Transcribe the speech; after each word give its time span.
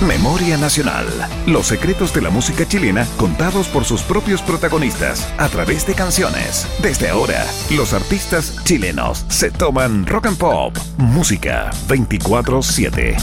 Memoria 0.00 0.56
Nacional. 0.56 1.06
Los 1.46 1.66
secretos 1.66 2.14
de 2.14 2.22
la 2.22 2.30
música 2.30 2.66
chilena 2.66 3.06
contados 3.18 3.68
por 3.68 3.84
sus 3.84 4.00
propios 4.00 4.40
protagonistas 4.40 5.30
a 5.36 5.48
través 5.48 5.86
de 5.86 5.94
canciones. 5.94 6.66
Desde 6.82 7.10
ahora, 7.10 7.44
los 7.70 7.92
artistas 7.92 8.64
chilenos 8.64 9.26
se 9.28 9.50
toman 9.50 10.06
rock 10.06 10.26
and 10.26 10.38
pop. 10.38 10.76
Música 10.96 11.70
24-7. 11.88 13.16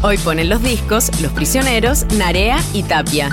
Hoy 0.00 0.16
ponen 0.18 0.48
los 0.48 0.62
discos 0.62 1.10
Los 1.20 1.32
Prisioneros, 1.32 2.06
Narea 2.16 2.58
y 2.72 2.82
Tapia. 2.82 3.28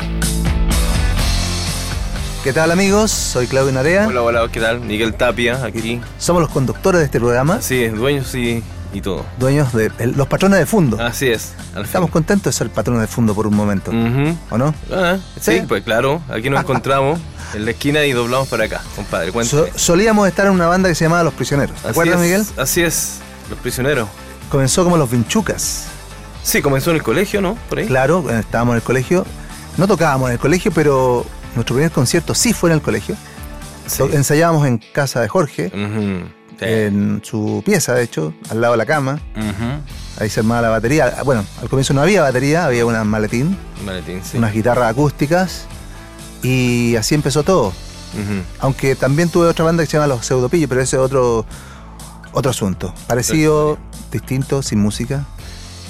¿Qué 2.44 2.54
tal 2.54 2.72
amigos? 2.72 3.12
Soy 3.12 3.48
Claudio 3.48 3.72
Narea. 3.72 4.08
Hola, 4.08 4.22
hola, 4.24 4.50
¿qué 4.52 4.60
tal? 4.60 4.82
Miguel 4.82 5.14
Tapia, 5.14 5.64
aquí. 5.64 6.02
Somos 6.18 6.42
los 6.42 6.52
conductores 6.52 7.00
de 7.00 7.06
este 7.06 7.20
programa. 7.20 7.62
Sí, 7.62 7.88
dueños 7.88 8.34
y, 8.36 8.64
y 8.94 9.02
todo. 9.02 9.26
Dueños 9.38 9.72
de 9.74 9.92
el- 10.00 10.12
los 10.12 10.28
patrones 10.28 10.60
de 10.60 10.66
fondo. 10.66 11.02
Así 11.02 11.28
es. 11.28 11.54
Estamos 11.84 12.10
contentos 12.10 12.54
de 12.54 12.58
ser 12.58 12.70
patrones 12.70 13.02
de 13.02 13.08
fondo 13.08 13.34
por 13.36 13.46
un 13.48 13.56
momento. 13.56 13.92
¿O 14.50 14.58
no? 14.58 14.74
Ah, 14.92 15.18
sí, 15.40 15.60
Sí. 15.60 15.62
pues 15.68 15.84
claro, 15.84 16.22
aquí 16.30 16.50
nos 16.50 16.60
encontramos 16.64 17.20
en 17.54 17.66
la 17.66 17.72
esquina 17.72 18.04
y 18.06 18.12
doblamos 18.14 18.48
para 18.48 18.66
acá, 18.66 18.82
compadre. 18.96 19.32
So- 19.46 19.68
solíamos 19.76 20.28
estar 20.28 20.46
en 20.48 20.54
una 20.54 20.68
banda 20.68 20.90
que 20.90 20.96
se 20.96 21.06
llamaba 21.06 21.24
Los 21.24 21.34
Prisioneros. 21.34 21.80
¿Te 21.82 21.90
acuerdas, 21.90 22.16
es, 22.16 22.22
Miguel? 22.22 22.46
Así 22.58 22.82
es, 22.82 23.20
los 23.50 23.60
prisioneros. 23.60 24.08
Comenzó 24.52 24.84
como 24.84 24.98
Los 24.98 25.10
Vinchucas. 25.12 25.86
Sí, 26.42 26.62
comenzó 26.62 26.90
en 26.92 26.96
el 26.98 27.04
colegio, 27.04 27.42
¿no? 27.42 27.56
Por 27.70 27.80
ahí. 27.80 27.86
Claro, 27.88 28.26
eh, 28.32 28.40
estábamos 28.40 28.74
en 28.74 28.78
el 28.78 28.84
colegio. 28.84 29.26
No 29.78 29.88
tocábamos 29.88 30.30
en 30.30 30.34
el 30.34 30.40
colegio, 30.40 30.72
pero 30.74 31.26
nuestro 31.56 31.76
primer 31.76 31.92
concierto 31.92 32.34
sí 32.34 32.54
fue 32.54 32.70
en 32.72 32.76
el 32.78 32.82
colegio. 32.82 33.16
Sí. 33.86 34.04
Ensayábamos 34.12 34.66
en 34.68 34.78
casa 34.78 35.20
de 35.22 35.28
Jorge. 35.28 35.72
Sí. 36.60 36.66
en 36.66 37.22
su 37.24 37.64
pieza, 37.66 37.94
de 37.94 38.04
hecho, 38.04 38.34
al 38.50 38.60
lado 38.62 38.74
de 38.74 38.78
la 38.78 38.86
cama. 38.86 39.20
Ahí 40.20 40.30
se 40.30 40.42
armaba 40.42 40.62
la 40.64 40.70
batería. 40.70 41.16
Bueno, 41.24 41.46
al 41.62 41.70
comienzo 41.70 41.94
no 41.94 42.02
había 42.02 42.22
batería, 42.22 42.66
había 42.66 42.86
una 42.86 43.04
maletín, 43.06 43.58
Maletín, 43.86 44.22
sí. 44.24 44.38
unas 44.38 44.54
guitarras 44.54 44.92
acústicas. 44.92 45.66
Y 46.44 46.96
así 46.98 47.16
empezó 47.16 47.44
todo. 47.44 47.74
Aunque 48.60 48.96
también 48.96 49.30
tuve 49.30 49.48
otra 49.48 49.64
banda 49.66 49.84
que 49.84 49.88
se 49.90 49.98
llama 49.98 50.08
Los 50.08 50.26
Pseudopillos, 50.26 50.68
pero 50.68 50.82
ese 50.82 50.96
es 50.98 51.02
otro, 51.02 51.46
otro 52.34 52.52
asunto. 52.52 52.94
Parecido, 53.08 53.78
distinto, 54.12 54.62
sin 54.62 54.80
música. 54.80 55.26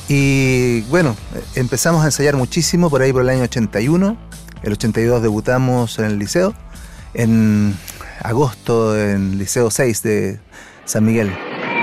Y 0.08 0.82
bueno, 0.90 1.16
empezamos 1.56 2.04
a 2.04 2.06
ensayar 2.06 2.36
muchísimo 2.36 2.90
por 2.90 3.02
ahí 3.02 3.14
por 3.14 3.22
el 3.22 3.30
año 3.30 3.44
81. 3.44 4.18
El 4.64 4.72
82 4.74 5.22
debutamos 5.22 5.98
en 6.00 6.06
el 6.06 6.20
liceo. 6.20 6.54
En 7.14 7.76
agosto 8.24 8.98
en 9.00 9.38
Liceo 9.38 9.70
6 9.72 10.04
de 10.04 10.40
San 10.86 11.06
Miguel. 11.06 11.30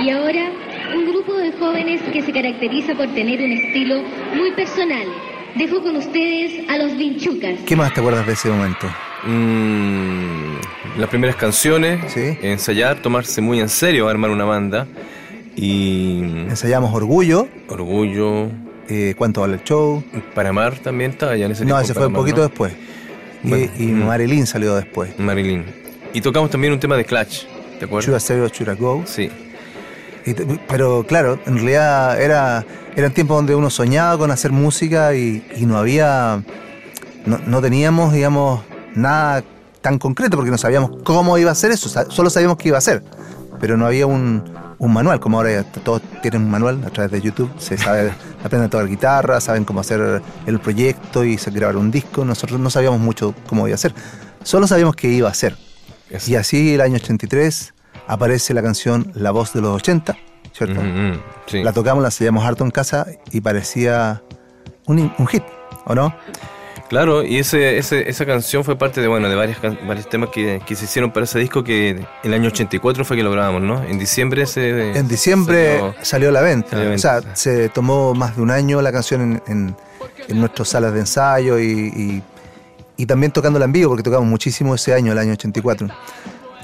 Y 0.03 0.11
ahora, 0.11 0.51
un 0.95 1.07
grupo 1.11 1.35
de 1.35 1.53
jóvenes 1.53 2.03
que 2.13 2.23
se 2.23 2.33
caracteriza 2.33 2.95
por 2.95 3.07
tener 3.15 3.41
un 3.41 3.53
estilo 3.53 4.03
muy 4.35 4.53
personal. 4.53 5.07
Dejo 5.57 5.83
con 5.83 5.97
ustedes 5.97 6.69
a 6.69 6.77
los 6.79 6.97
Vinchucas. 6.97 7.61
¿Qué 7.67 7.77
más 7.77 7.93
te 7.95 8.01
acuerdas 8.01 8.27
de 8.27 8.35
ese 8.35 8.49
momento? 8.51 8.87
Mm, 9.25 10.57
las 10.99 11.09
primeras 11.09 11.37
canciones, 11.37 12.13
Sí. 12.13 12.37
ensayar, 12.43 13.01
tomarse 13.01 13.41
muy 13.41 13.61
en 13.61 13.69
serio, 13.69 14.09
armar 14.09 14.31
una 14.31 14.45
banda. 14.45 14.87
Y 15.57 16.19
Ensayamos 16.51 16.93
Orgullo, 16.95 17.49
Orgullo, 17.69 18.51
eh, 18.91 19.15
Cuánto 19.17 19.41
vale 19.41 19.55
el 19.55 19.65
show. 19.65 20.05
para 20.35 20.51
amar 20.51 20.79
también 20.81 21.13
estaba 21.13 21.35
ya 21.37 21.47
en 21.47 21.53
ese 21.53 21.65
No, 21.65 21.69
tiempo, 21.77 21.85
ese 21.85 21.95
fue 21.95 22.07
un 22.09 22.13
poquito 22.13 22.37
¿no? 22.39 22.43
después. 22.49 22.75
Y, 23.43 23.49
Bueno, 23.49 23.73
y 23.79 23.83
mm. 23.85 24.07
Marilyn 24.07 24.47
salió 24.47 24.75
después. 24.77 25.19
Marilyn. 25.19 25.65
Y 26.17 26.23
tocamos 26.23 26.49
también 26.49 26.73
un 26.73 26.81
tema 26.81 26.97
de 26.97 27.05
Clutch, 27.05 27.45
¿te 27.79 27.85
acuerdas? 27.85 28.07
Chura 28.07 28.21
Zero, 28.21 28.49
Chura 28.49 28.73
Go. 28.75 29.03
Sí. 29.05 29.31
Y 30.25 30.33
pero 30.67 31.05
claro, 31.07 31.39
en 31.45 31.57
realidad 31.57 32.19
era, 32.19 32.65
eran 32.97 33.13
tiempos 33.13 33.37
donde 33.37 33.55
uno 33.55 33.69
soñaba 33.69 34.17
con 34.17 34.31
hacer 34.31 34.51
música 34.51 35.15
y, 35.15 35.47
y 35.55 35.67
no 35.67 35.77
había, 35.77 36.43
no, 37.27 37.39
no 37.47 37.61
teníamos, 37.61 38.15
digamos, 38.15 38.63
nada 38.95 39.45
tan 39.83 39.99
concreto 39.99 40.39
porque 40.39 40.51
no 40.51 40.57
sabíamos 40.57 41.03
cómo 41.05 41.37
iba 41.37 41.51
a 41.51 41.55
ser 41.55 41.71
eso, 41.73 41.91
solo 42.09 42.31
sabíamos 42.31 42.57
que 42.57 42.69
iba 42.69 42.79
a 42.79 42.81
ser, 42.81 43.05
pero 43.61 43.77
no 43.77 43.85
había 43.85 44.07
un, 44.07 44.43
un 44.79 44.93
manual, 44.95 45.21
como 45.21 45.37
ahora 45.37 45.65
todos 45.85 46.01
tienen 46.23 46.45
un 46.45 46.51
manual 46.51 46.83
a 46.87 46.89
través 46.89 47.13
de 47.13 47.21
YouTube, 47.21 47.51
se 47.59 47.77
sabe, 47.77 48.11
aprenden 48.43 48.69
a 48.69 48.71
tocar 48.71 48.89
guitarra, 48.89 49.39
saben 49.39 49.67
cómo 49.67 49.81
hacer 49.81 50.23
el 50.47 50.61
proyecto 50.61 51.25
y 51.25 51.37
se 51.37 51.51
grabar 51.51 51.77
un 51.77 51.91
disco, 51.91 52.25
nosotros 52.25 52.59
no 52.59 52.71
sabíamos 52.71 53.01
mucho 53.01 53.35
cómo 53.47 53.69
iba 53.69 53.75
a 53.75 53.79
ser, 53.79 53.93
solo 54.43 54.67
sabíamos 54.67 54.97
que 54.97 55.09
iba 55.09 55.29
a 55.29 55.35
ser. 55.35 55.66
Y 56.29 56.35
así 56.37 56.75
el 56.75 56.81
año 56.81 56.97
83 56.97 57.75
aparece 58.07 58.55
la 58.55 58.63
canción 58.63 59.11
La 59.15 59.31
voz 59.33 59.53
de 59.53 59.61
los 59.61 59.75
80, 59.77 60.17
¿cierto? 60.53 60.81
Sí. 61.47 61.63
La 61.63 61.73
tocamos, 61.73 62.03
la 62.03 62.09
ensayamos 62.09 62.45
harto 62.45 62.65
en 62.65 62.71
casa 62.71 63.07
y 63.33 63.41
parecía 63.41 64.23
un, 64.87 65.13
un 65.19 65.27
hit, 65.27 65.43
¿o 65.85 65.95
no? 65.95 66.15
Claro, 66.89 67.25
y 67.25 67.39
ese, 67.39 67.79
ese, 67.79 68.09
esa 68.09 68.25
canción 68.25 68.63
fue 68.63 68.79
parte 68.79 69.01
de, 69.01 69.09
bueno, 69.09 69.29
de 69.29 69.35
varias, 69.35 69.59
varios 69.61 70.09
temas 70.09 70.29
que, 70.31 70.63
que 70.65 70.77
se 70.77 70.85
hicieron 70.85 71.11
para 71.11 71.25
ese 71.25 71.41
disco 71.41 71.65
que 71.65 72.07
el 72.23 72.33
año 72.33 72.47
84 72.47 73.05
fue 73.05 73.17
que 73.17 73.25
lo 73.25 73.33
grabamos, 73.33 73.61
¿no? 73.63 73.83
En 73.83 73.99
diciembre 73.99 74.47
se... 74.47 74.97
En 74.97 75.09
diciembre 75.09 75.79
salió- 75.81 75.95
salió 76.03 76.29
a 76.29 76.33
la 76.33 76.41
venta. 76.43 76.71
salió 76.71 76.95
O 76.95 76.99
sea, 76.99 77.21
se 77.35 77.69
tomó 77.71 78.15
más 78.15 78.37
de 78.37 78.43
un 78.43 78.53
año 78.53 78.81
la 78.83 78.93
canción 78.93 79.21
en, 79.21 79.43
en, 79.49 79.77
en 80.29 80.39
nuestras 80.39 80.69
salas 80.69 80.93
de 80.95 81.01
ensayo 81.01 81.59
y, 81.59 81.65
y- 81.97 82.23
y 82.97 83.07
también 83.07 83.33
tocándola 83.33 83.65
en 83.67 83.73
vivo, 83.73 83.91
porque 83.91 84.03
tocamos 84.03 84.27
muchísimo 84.29 84.75
ese 84.75 84.95
año, 84.95 85.13
el 85.13 85.19
año 85.19 85.33
84. 85.33 85.89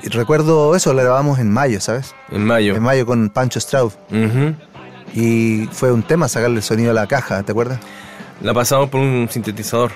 Y 0.04 0.08
recuerdo 0.08 0.74
eso, 0.74 0.92
la 0.94 1.02
grabamos 1.02 1.38
en 1.38 1.50
mayo, 1.50 1.80
¿sabes? 1.80 2.14
en 2.30 2.44
mayo. 2.44 2.74
En 2.74 2.82
mayo 2.82 3.06
con 3.06 3.30
Pancho 3.30 3.60
Straub. 3.60 3.92
Ujú. 4.10 4.54
Y 5.14 5.68
fue 5.72 5.92
un 5.92 6.02
tema 6.02 6.28
sacarle 6.28 6.56
el 6.56 6.62
sonido 6.62 6.90
a 6.90 6.94
la 6.94 7.06
caja, 7.06 7.42
¿te 7.42 7.52
acuerdas? 7.52 7.78
La 8.40 8.54
pasamos 8.54 8.88
por 8.88 9.00
un 9.00 9.28
sintetizador. 9.30 9.92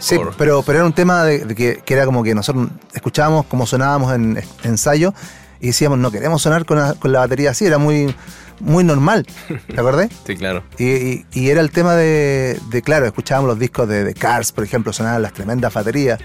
Sí, 0.00 0.16
Por- 0.16 0.34
pero, 0.36 0.62
pero 0.62 0.78
era 0.78 0.86
un 0.86 0.92
tema 0.92 1.24
de, 1.24 1.44
de 1.44 1.54
que, 1.54 1.80
que 1.84 1.94
era 1.94 2.04
como 2.04 2.22
que 2.22 2.34
nosotros 2.34 2.68
escuchábamos 2.92 3.46
cómo 3.46 3.66
sonábamos 3.66 4.12
en 4.14 4.36
en 4.36 4.44
ensayo 4.62 5.12
y 5.60 5.68
decíamos, 5.68 5.98
no 5.98 6.10
queremos 6.10 6.40
sonar 6.42 6.64
con 6.66 6.78
la, 6.78 6.94
con 6.94 7.10
la 7.12 7.20
batería 7.20 7.50
así, 7.50 7.64
era 7.66 7.78
muy, 7.78 8.14
muy 8.60 8.84
normal, 8.84 9.26
¿te 9.66 9.80
acordás? 9.80 10.08
Sí, 10.26 10.36
claro. 10.36 10.62
Y, 10.78 10.84
y- 10.90 11.26
y 11.32 11.50
era 11.50 11.60
el 11.60 11.70
tema 11.70 11.94
de, 11.94 12.58
de, 12.70 12.82
claro, 12.82 13.06
escuchábamos 13.06 13.48
los 13.48 13.58
discos 13.58 13.88
de, 13.88 14.04
de 14.04 14.14
Cars, 14.14 14.52
por 14.52 14.64
ejemplo, 14.64 14.92
sonaban 14.92 15.22
las 15.22 15.32
tremendas 15.32 15.72
baterías 15.72 16.18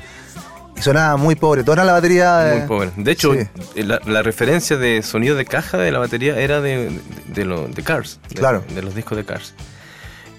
y 0.76 0.82
sonaba 0.82 1.18
muy 1.18 1.36
pobre, 1.36 1.64
toda 1.64 1.84
la 1.86 1.94
batería... 1.94 2.48
Muy 2.52 2.62
eh, 2.62 2.66
pobre. 2.68 2.92
De 2.98 3.12
hecho, 3.12 3.34
sí. 3.34 3.84
la, 3.84 4.00
la 4.06 4.24
referencia 4.24 4.76
de 4.78 5.04
sonido 5.04 5.36
de 5.36 5.46
caja 5.46 5.78
de 5.78 5.92
la 5.92 6.00
batería 6.00 6.40
era 6.40 6.62
de, 6.62 6.90
de, 6.90 7.02
de 7.28 7.46
lo- 7.46 7.68
de 7.68 7.84
Cars. 7.84 8.20
de- 8.30 8.36
Claro. 8.36 8.64
De, 8.74 8.82
los 8.82 8.96
discos 8.96 9.16
de 9.18 9.24
Cars. 9.24 9.54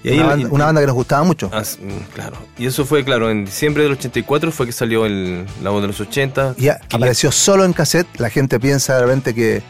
una, 0.03 0.23
banda, 0.25 0.47
y- 0.47 0.51
una 0.51 0.65
banda 0.65 0.81
que 0.81 0.87
nos 0.87 0.95
gustaba 0.95 1.23
mucho. 1.23 1.49
Ah, 1.53 1.61
mm, 1.61 2.13
claro. 2.13 2.35
Y 2.57 2.65
eso 2.67 2.85
fue, 2.85 3.05
claro, 3.05 3.31
en 3.31 3.45
diciembre 3.45 3.83
del 3.83 3.93
84 3.93 4.51
fue 4.51 4.65
que 4.65 4.71
salió 4.73 5.05
el, 5.05 5.45
la 5.63 5.69
voz 5.69 5.81
de 5.81 5.87
los 5.87 6.01
80. 6.01 6.55
Y 6.57 6.67
apareció 6.67 7.31
solo 7.31 7.63
en 7.63 7.71
cassette. 7.73 8.07
La 8.19 8.29
gente 8.29 8.59
piensa 8.59 8.95
de 8.95 9.01
repente 9.03 9.33
que, 9.33 9.63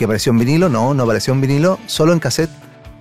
que 0.00 0.04
apareció 0.06 0.32
en 0.32 0.38
vinilo. 0.38 0.70
No, 0.70 0.94
no 0.94 1.02
apareció 1.02 1.34
en 1.34 1.42
vinilo. 1.42 1.78
Solo 1.86 2.14
en 2.14 2.20
cassette, 2.20 2.50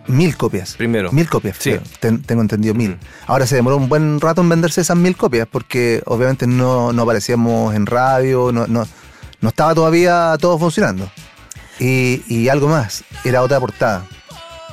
mil 0.08 0.36
copias. 0.36 0.76
Primero. 0.76 1.12
Mil 1.14 1.30
copias, 1.30 1.56
Sí. 1.60 1.76
Ten- 2.02 2.22
tengo 2.24 2.42
entendido 2.42 2.76
mil. 2.76 2.98
Ahora 3.26 3.48
se 3.48 3.56
demoró 3.56 3.78
un 3.78 3.88
buen 3.88 4.20
rato 4.20 4.42
en 4.42 4.50
venderse 4.50 4.82
esas 4.82 4.98
mil 4.98 5.16
copias 5.16 5.48
porque 5.50 6.04
obviamente 6.06 6.46
no, 6.46 6.92
no 6.92 7.04
aparecíamos 7.04 7.74
en 7.74 7.86
radio, 7.86 8.52
no, 8.52 8.68
no, 8.68 8.86
no 9.40 9.50
estaba 9.50 9.74
todavía 9.74 10.36
todo 10.42 10.60
funcionando. 10.60 11.10
Y, 11.80 12.24
y 12.28 12.50
algo 12.50 12.68
más, 12.68 13.06
era 13.24 13.42
otra 13.42 13.60
portada. 13.62 14.06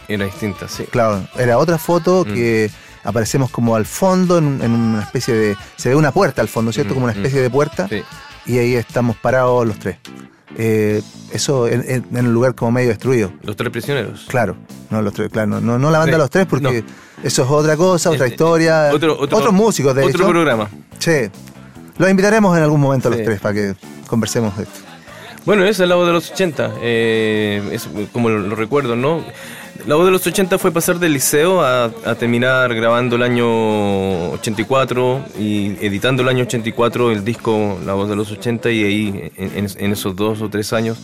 Era 0.08 0.25
distinta, 0.25 0.66
sí. 0.69 0.84
Claro, 0.91 1.26
era 1.38 1.58
otra 1.58 1.78
foto 1.78 2.25
Mm. 2.26 2.34
que 2.34 2.70
aparecemos 3.04 3.50
como 3.50 3.76
al 3.76 3.87
fondo, 3.87 4.38
en, 4.38 4.60
en 4.62 4.72
una 4.72 5.03
especie 5.03 5.32
de... 5.32 5.56
Se 5.76 5.88
ve 5.91 5.94
una 5.94 6.10
puerta 6.10 6.43
al 6.43 6.48
fondo, 6.48 6.72
¿cierto? 6.72 6.91
Mm, 6.91 6.94
Como 6.94 7.04
una 7.06 7.14
mm. 7.14 7.19
especie 7.19 7.41
de 7.43 7.50
puerta 7.50 7.87
Sí. 7.88 8.02
y 8.46 8.58
ahí 8.58 8.75
estamos 8.75 9.17
parados 9.17 9.64
los 9.64 9.78
tres. 9.78 9.99
Eh, 10.58 11.03
eso 11.32 11.69
en, 11.69 11.85
en- 11.87 12.06
en 12.17 12.26
un 12.26 12.32
lugar 12.35 12.55
como 12.55 12.73
medio 12.73 12.88
destruido. 12.88 13.31
Los 13.43 13.56
tres 13.56 13.70
prisioneros. 13.70 14.25
Claro, 14.29 14.56
no 14.91 15.03
los 15.03 15.12
tres, 15.12 15.29
claro, 15.31 15.61
no, 15.61 15.79
no 15.79 15.91
la 15.91 15.99
banda 15.99 16.14
Sí, 16.14 16.19
los 16.19 16.31
tres 16.31 16.47
porque 16.47 16.82
eso 17.23 17.43
es 17.44 17.50
otra 17.50 17.76
cosa, 17.76 18.11
otra 18.11 18.26
Eh, 18.26 18.31
historia. 18.31 18.91
otro- 18.93 19.19
otro- 19.19 19.37
otros 19.38 19.53
músicos, 19.53 19.94
de 19.94 20.05
Otro 20.05 20.19
hecho. 20.23 20.29
programa. 20.31 20.69
Sí. 20.99 21.29
Los 21.99 22.11
invitaremos 22.11 22.56
en 22.56 22.62
algún 22.62 22.81
momento 22.81 23.08
a 23.08 23.11
los 23.11 23.19
Sí. 23.20 23.25
tres 23.26 23.41
para 23.41 23.55
que 23.55 23.75
conversemos 24.06 24.56
de 24.56 24.62
esto. 24.64 24.81
Bueno, 25.46 25.64
esa 25.64 25.84
es 25.84 25.88
la 25.88 25.94
voz 25.94 26.06
de 26.08 26.12
los 26.12 26.31
80. 26.31 26.72
eh, 26.82 27.62
es 27.72 27.88
como 28.12 28.28
lo, 28.28 28.40
lo 28.40 28.56
recuerdo, 28.56 28.96
¿no? 28.96 29.22
La 29.87 29.94
voz 29.94 30.04
de 30.06 30.10
los 30.10 30.26
80 30.26 30.58
fue 30.58 30.72
pasar 30.72 30.98
del 30.98 31.12
liceo 31.12 31.60
a, 31.62 31.84
a 31.84 32.14
terminar 32.16 32.75
grabando 32.75 33.14
el 33.16 33.22
año 33.22 34.31
84 34.32 35.25
y 35.38 35.76
editando 35.84 36.22
el 36.22 36.28
año 36.28 36.43
84 36.44 37.12
el 37.12 37.25
disco 37.25 37.78
La 37.87 37.93
voz 37.93 38.08
de 38.08 38.16
los 38.16 38.32
80 38.32 38.70
y 38.70 38.82
ahí 38.84 39.32
en, 39.37 39.69
en- 39.76 39.93
esos 39.93 40.16
dos 40.16 40.40
o 40.43 40.48
tres 40.48 40.72
años 40.72 40.98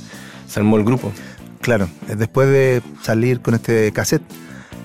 se 0.49 0.59
armó 0.59 0.77
el 0.77 0.85
grupo. 0.85 1.13
Claro, 1.61 1.89
eh, 2.09 2.17
después 2.17 2.49
de 2.49 2.83
salir 3.03 3.41
con 3.41 3.55
este 3.55 3.93
cassette, 3.93 4.23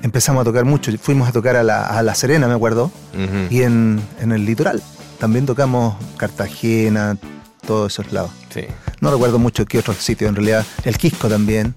empezamos 0.03 0.42
a 0.42 0.44
tocar 0.44 0.65
mucho. 0.65 0.92
Fuimos 1.00 1.27
a 1.27 1.31
tocar 1.31 1.56
a 1.56 1.63
La, 1.63 1.88
a 1.88 2.03
la 2.03 2.13
Serena, 2.13 2.48
me 2.48 2.53
acuerdo, 2.53 2.92
Ujú. 3.15 3.48
y 3.50 3.63
en, 3.63 4.00
en 4.21 4.31
el 4.31 4.45
litoral. 4.45 4.83
También 5.19 5.48
tocamos 5.48 5.95
Cartagena, 6.18 7.18
todos 7.65 7.94
esos 7.94 8.12
lados. 8.13 8.30
Sí. 8.53 8.62
No 9.02 9.12
recuerdo 9.12 9.40
mucho 9.40 9.66
qué 9.66 9.80
otro 9.80 9.94
sitio, 9.94 10.28
en 10.28 10.36
realidad. 10.36 10.66
El 10.84 10.98
Quisco 10.98 11.28
también. 11.28 11.76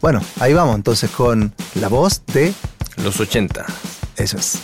Bueno, 0.00 0.20
ahí 0.40 0.52
vamos 0.52 0.74
entonces 0.76 1.10
con 1.10 1.52
La 1.74 1.88
voz 1.88 2.22
de... 2.26 2.52
Los 2.96 3.20
80. 3.20 3.64
Eso 4.16 4.38
es. 4.38 4.58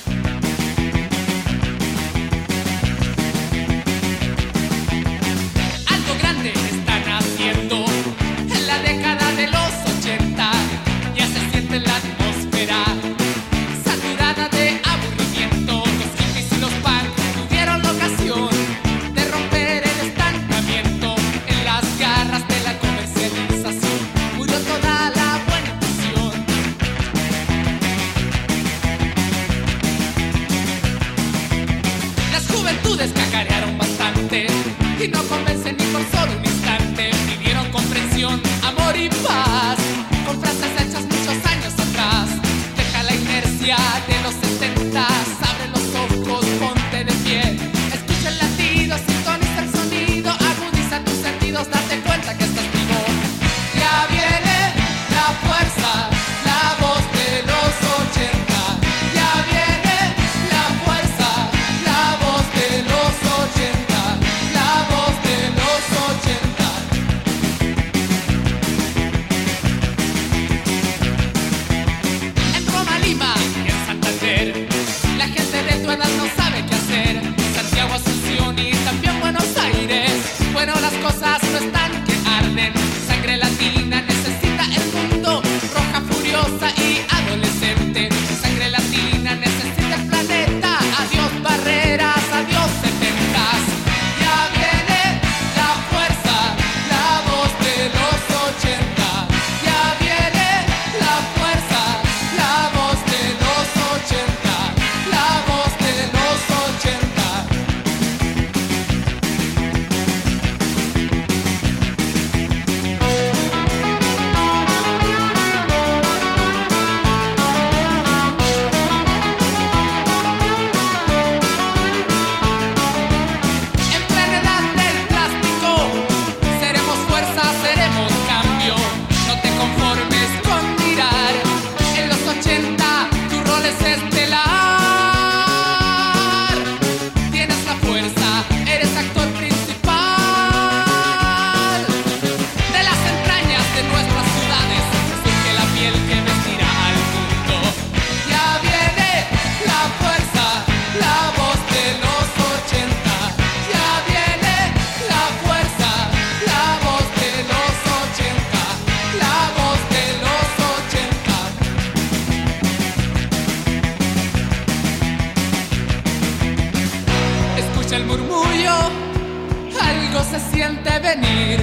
se 170.33 170.41
siente 170.51 170.99
venir 170.99 171.61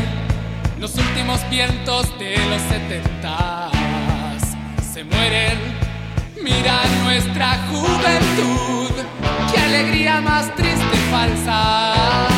los 0.79 0.95
últimos 0.95 1.39
vientos 1.49 2.07
de 2.19 2.37
los 2.49 2.61
setentas. 2.61 3.71
Se 4.93 5.03
mueren, 5.03 5.57
mira 6.43 6.79
nuestra 7.03 7.57
juventud, 7.67 8.91
qué 9.51 9.59
alegría 9.59 10.21
más 10.21 10.55
triste 10.55 10.85
y 10.93 11.11
falsa. 11.11 12.28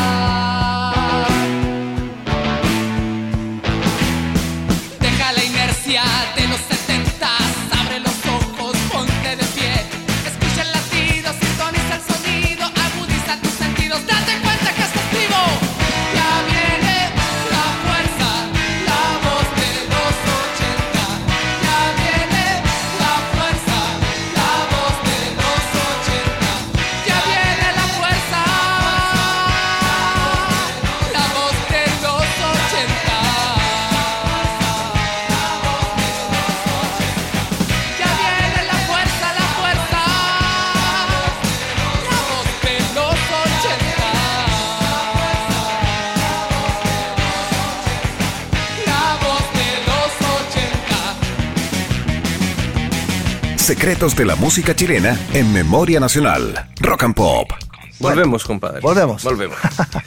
Secretos 53.82 54.14
de 54.14 54.24
la 54.24 54.36
música 54.36 54.76
chilena 54.76 55.18
en 55.34 55.52
Memoria 55.52 55.98
Nacional. 55.98 56.68
Rock 56.78 57.02
and 57.02 57.16
Pop. 57.16 57.50
Volvemos, 57.98 58.44
compadre. 58.44 58.78
Volvemos. 58.80 59.24
Volvemos. 59.24 59.58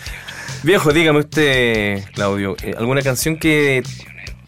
Viejo, 0.64 0.94
dígame 0.94 1.20
usted, 1.20 2.06
Claudio, 2.14 2.56
eh, 2.64 2.74
¿alguna 2.78 3.02
canción 3.02 3.36
que 3.36 3.84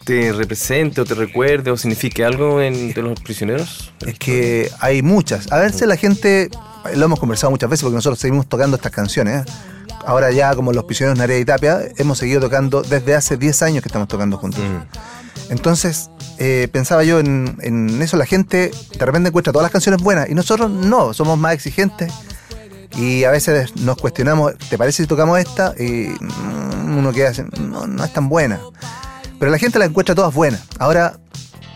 te 0.04 0.32
represente 0.32 1.02
o 1.02 1.04
te 1.04 1.12
recuerde 1.12 1.70
o 1.70 1.76
signifique 1.76 2.24
algo 2.24 2.62
entre 2.62 3.02
los 3.02 3.20
prisioneros? 3.20 3.92
Es 4.06 4.18
que 4.18 4.70
hay 4.80 5.02
muchas. 5.02 5.52
A 5.52 5.58
veces 5.58 5.86
la 5.86 5.96
gente, 5.96 6.48
lo 6.94 7.04
hemos 7.04 7.20
conversado 7.20 7.50
muchas 7.50 7.68
veces 7.68 7.82
porque 7.82 7.96
nosotros 7.96 8.18
seguimos 8.18 8.48
tocando 8.48 8.76
estas 8.76 8.92
canciones. 8.92 9.46
¿eh? 9.46 9.52
Ahora 10.06 10.30
ya 10.30 10.54
como 10.54 10.72
los 10.72 10.84
prisioneros 10.84 11.18
Narea 11.18 11.38
y 11.38 11.44
Tapia, 11.44 11.80
hemos 11.98 12.16
seguido 12.16 12.40
tocando 12.40 12.80
desde 12.80 13.14
hace 13.14 13.36
10 13.36 13.60
años 13.60 13.82
que 13.82 13.90
estamos 13.90 14.08
tocando 14.08 14.38
juntos. 14.38 14.60
Mm. 14.64 15.17
Entonces, 15.50 16.10
eh, 16.38 16.68
pensaba 16.70 17.04
yo 17.04 17.20
en, 17.20 17.98
eso, 18.02 18.16
la 18.16 18.26
gente 18.26 18.70
de 18.98 19.06
repente 19.06 19.28
encuentra 19.28 19.52
todas 19.52 19.64
las 19.64 19.72
canciones 19.72 20.02
buenas 20.02 20.28
y 20.28 20.34
nosotros 20.34 20.70
no, 20.70 21.14
somos 21.14 21.38
más 21.38 21.54
exigentes 21.54 22.12
y 22.96 23.24
a 23.24 23.30
veces 23.30 23.76
nos 23.76 23.96
cuestionamos, 23.96 24.56
¿te 24.68 24.78
parece 24.78 25.02
si 25.02 25.06
tocamos 25.06 25.38
esta? 25.38 25.74
Y 25.78 26.08
mm, 26.20 26.98
uno 26.98 27.12
queda 27.12 27.30
así, 27.30 27.42
no, 27.60 27.86
no 27.86 28.04
es 28.04 28.12
tan 28.12 28.28
buena. 28.28 28.60
Pero 29.38 29.50
la 29.50 29.58
gente 29.58 29.78
la 29.78 29.84
encuentra 29.84 30.14
todas 30.14 30.34
buenas. 30.34 30.62
Ahora, 30.78 31.18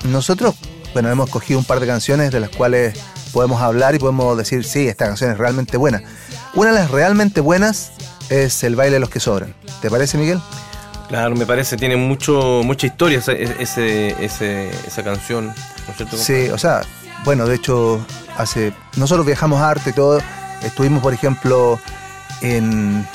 nosotros, 0.04 0.56
bueno, 0.92 1.10
hemos 1.10 1.30
cogido 1.30 1.58
un 1.58 1.64
par 1.64 1.80
de 1.80 1.86
canciones 1.86 2.32
de 2.32 2.40
las 2.40 2.50
cuales 2.50 2.98
podemos 3.32 3.62
hablar 3.62 3.94
y 3.94 3.98
podemos 3.98 4.36
decir, 4.36 4.64
sí, 4.64 4.88
esta 4.88 5.06
canción 5.06 5.30
es 5.30 5.38
realmente 5.38 5.76
buena. 5.76 6.02
Una 6.54 6.70
de 6.70 6.78
las 6.78 6.90
realmente 6.90 7.40
buenas 7.40 7.92
es 8.28 8.62
El 8.64 8.76
baile 8.76 8.94
de 8.94 9.00
los 9.00 9.10
que 9.10 9.20
sobran. 9.20 9.54
¿Te 9.80 9.90
parece, 9.90 10.18
Miguel? 10.18 10.40
Claro, 11.12 11.36
me 11.36 11.44
parece, 11.44 11.76
tiene 11.76 11.94
mucho, 11.96 12.62
mucha 12.64 12.86
historia 12.86 13.18
esa, 13.18 13.32
ese, 13.32 14.16
ese, 14.24 14.70
esa 14.70 15.02
canción, 15.04 15.48
¿no 15.48 15.52
es 15.90 15.96
cierto? 15.98 16.16
Sí, 16.16 16.48
o 16.48 16.56
sea, 16.56 16.80
bueno, 17.26 17.46
de 17.46 17.56
hecho, 17.56 18.02
hace 18.38 18.72
nosotros 18.96 19.26
viajamos 19.26 19.60
a 19.60 19.68
arte 19.68 19.90
y 19.90 19.92
todo. 19.92 20.22
Estuvimos, 20.62 21.02
por 21.02 21.12
ejemplo, 21.12 21.78
en, 22.40 23.06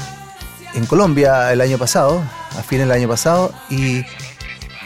en 0.75 0.85
Colombia 0.85 1.51
el 1.51 1.59
año 1.59 1.79
pasado, 1.79 2.21
a 2.55 2.61
fin 2.61 2.77
del 2.77 2.91
año 2.91 3.07
pasado, 3.07 3.51
y, 3.71 4.05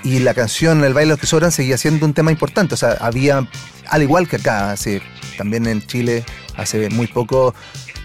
y 0.06 0.20
la 0.20 0.34
canción 0.34 0.82
El 0.86 0.94
baile 0.94 1.08
de 1.08 1.16
los 1.16 1.20
que 1.20 1.28
sobran 1.28 1.52
seguía 1.52 1.78
siendo 1.78 2.06
un 2.06 2.14
tema 2.14 2.32
importante. 2.32 2.76
O 2.76 2.78
sea, 2.78 2.92
había, 3.02 3.46
al 3.90 4.04
igual 4.04 4.30
que 4.30 4.38
acá, 4.38 4.72
hace, 4.72 5.02
también 5.38 5.68
en 5.68 5.86
Chile, 5.86 6.24
hace 6.56 6.90
muy 6.90 7.08
poco, 7.08 7.54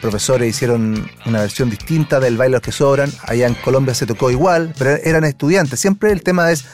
profesores 0.07 0.49
hicieron 0.49 1.11
una 1.27 1.41
versión 1.41 1.69
distinta 1.71 2.21
del 2.21 2.37
baile 2.37 2.53
los 2.53 2.61
que 2.63 2.73
sobran. 2.73 3.11
Allá 3.25 3.47
en 3.47 3.55
Colombia 3.55 3.95
se 3.95 4.07
tocó 4.07 4.31
igual, 4.31 4.73
pero 4.79 4.91
eran 5.03 5.25
estudiantes. 5.25 5.81
Siempre 5.81 6.13
el 6.13 6.23
tema 6.23 6.51
es 6.53 6.65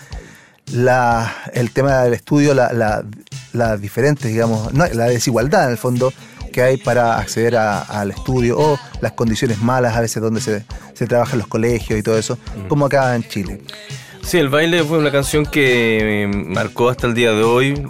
la, 0.73 1.35
el 1.55 1.71
tema 1.71 2.03
del 2.03 2.15
estudio, 2.15 2.55
la, 2.55 2.73
la, 2.73 3.05
la 3.53 3.77
diferente, 3.77 4.29
digamos, 4.29 4.73
no, 4.73 4.87
la 4.87 5.07
desigualdad 5.07 5.65
en 5.67 5.71
el 5.73 5.79
fondo 5.79 6.13
que 6.53 6.63
hay 6.63 6.77
para 6.77 7.19
acceder 7.19 7.57
a- 7.57 7.81
al 7.81 8.11
estudio 8.11 8.59
o 8.59 8.79
las 9.01 9.13
condiciones 9.13 9.59
malas 9.63 9.97
a 9.97 10.01
veces 10.03 10.23
donde 10.23 10.41
se, 10.41 10.65
se 10.95 11.07
trabaja 11.07 11.33
en 11.33 11.39
los 11.39 11.49
colegios 11.49 11.99
y 11.99 12.03
todo 12.03 12.19
eso, 12.19 12.39
como 12.69 12.87
acá 12.87 13.15
en 13.17 13.27
Chile. 13.27 13.63
Sí, 14.23 14.39
el 14.39 14.51
baile 14.51 14.85
fue 14.85 14.99
una 14.99 15.11
canción 15.11 15.45
que 15.47 16.23
eh, 16.25 16.27
marcó 16.29 16.91
hasta 16.91 17.07
el 17.07 17.15
día 17.15 17.33
de 17.33 17.43
hoy. 17.43 17.83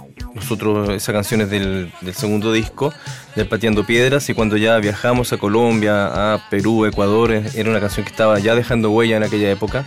Nosotros, 0.43 0.89
esa 0.89 1.13
canción 1.13 1.39
es 1.41 1.49
del, 1.49 1.91
del 2.01 2.13
segundo 2.13 2.51
disco, 2.51 2.93
del 3.35 3.47
Pateando 3.47 3.85
Piedras, 3.85 4.29
y 4.29 4.33
cuando 4.33 4.57
ya 4.57 4.77
viajamos 4.77 5.31
a 5.31 5.37
Colombia, 5.37 6.33
a 6.33 6.49
Perú, 6.49 6.85
Ecuador, 6.85 7.31
eh, 7.31 7.43
era 7.55 7.69
una 7.69 7.79
canción 7.79 8.03
que 8.05 8.11
estaba 8.11 8.37
ya 8.39 8.53
dejando 8.53 8.91
huella 8.91 9.15
en 9.17 9.23
aquella 9.23 9.49
época. 9.49 9.85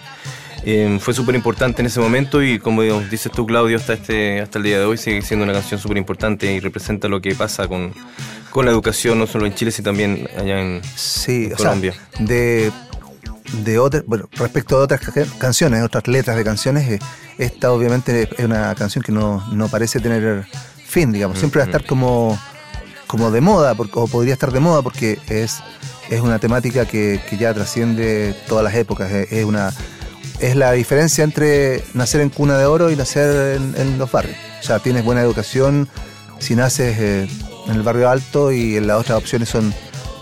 Eh, 0.64 0.96
fue 1.00 1.12
súper 1.14 1.34
importante 1.34 1.82
en 1.82 1.86
ese 1.86 2.00
momento 2.00 2.42
y 2.42 2.58
como 2.58 2.82
dices 2.82 3.30
tú, 3.30 3.46
Claudio, 3.46 3.76
hasta, 3.76 3.92
este, 3.92 4.40
hasta 4.40 4.58
el 4.58 4.64
día 4.64 4.78
de 4.78 4.84
hoy 4.86 4.96
sigue 4.96 5.22
siendo 5.22 5.44
una 5.44 5.52
canción 5.52 5.78
súper 5.78 5.98
importante 5.98 6.52
y 6.52 6.58
representa 6.58 7.06
lo 7.06 7.20
que 7.20 7.34
pasa 7.36 7.68
con, 7.68 7.92
con 8.50 8.64
la 8.64 8.72
educación, 8.72 9.18
no 9.18 9.26
solo 9.26 9.46
en 9.46 9.54
Chile, 9.54 9.70
sino 9.70 9.84
también 9.84 10.26
allá 10.36 10.58
en, 10.60 10.80
Sí, 10.96 11.44
en 11.44 11.52
o 11.52 11.56
sea, 11.56 11.66
Colombia. 11.66 11.94
de, 12.18 12.72
de 13.64 13.78
otras, 13.78 14.04
bueno, 14.06 14.28
respecto 14.32 14.76
a 14.76 14.80
otras 14.80 15.00
ca- 15.00 15.24
canciones, 15.38 15.82
otras 15.82 16.06
letras 16.08 16.36
de 16.36 16.44
canciones, 16.44 16.88
eh, 16.90 16.98
esta 17.38 17.72
obviamente 17.72 18.28
es 18.36 18.44
una 18.44 18.74
canción 18.74 19.02
que 19.04 19.12
no, 19.12 19.44
no 19.52 19.68
parece 19.68 20.00
tener 20.00 20.46
fin, 20.86 21.12
digamos, 21.12 21.38
siempre 21.38 21.60
va 21.60 21.64
a 21.64 21.66
estar 21.66 21.84
como, 21.84 22.38
como 23.06 23.30
de 23.30 23.40
moda, 23.40 23.74
o 23.94 24.06
podría 24.08 24.32
estar 24.34 24.52
de 24.52 24.60
moda 24.60 24.82
porque 24.82 25.18
es, 25.28 25.58
es 26.10 26.20
una 26.20 26.38
temática 26.38 26.86
que, 26.86 27.20
que 27.28 27.36
ya 27.36 27.52
trasciende 27.54 28.34
todas 28.48 28.64
las 28.64 28.74
épocas, 28.74 29.10
es, 29.10 29.32
es 29.32 29.44
una 29.44 29.72
es 30.38 30.54
la 30.54 30.72
diferencia 30.72 31.24
entre 31.24 31.82
nacer 31.94 32.20
en 32.20 32.28
cuna 32.28 32.58
de 32.58 32.66
oro 32.66 32.90
y 32.90 32.96
nacer 32.96 33.56
en, 33.56 33.74
en 33.78 33.96
los 33.96 34.12
barrios. 34.12 34.36
O 34.60 34.62
sea, 34.62 34.80
tienes 34.80 35.02
buena 35.02 35.22
educación 35.22 35.88
si 36.38 36.54
naces 36.54 36.98
eh, 36.98 37.26
en 37.66 37.74
el 37.74 37.82
barrio 37.82 38.10
alto 38.10 38.52
y 38.52 38.78
las 38.80 39.00
otras 39.00 39.16
opciones 39.16 39.48
son 39.48 39.72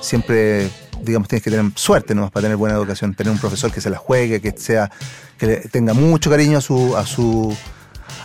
siempre, 0.01 0.71
digamos, 1.05 1.29
tienes 1.29 1.43
que 1.43 1.51
tener 1.51 1.67
suerte 1.75 2.15
nomás 2.15 2.31
para 2.31 2.43
tener 2.43 2.57
buena 2.57 2.77
educación, 2.77 3.15
tener 3.15 3.33
un 3.33 3.39
profesor 3.39 3.71
que 3.73 3.81
se 3.81 3.91
la 3.91 3.99
juegue, 3.99 4.41
que 4.41 4.53
sea, 4.57 4.91
que 5.39 5.47
le 5.47 5.57
tenga 5.57 5.95
mucho 5.95 6.31
cariño 6.31 6.59
a 6.59 6.61
su, 6.61 6.97
a 6.97 7.07
su, 7.07 7.57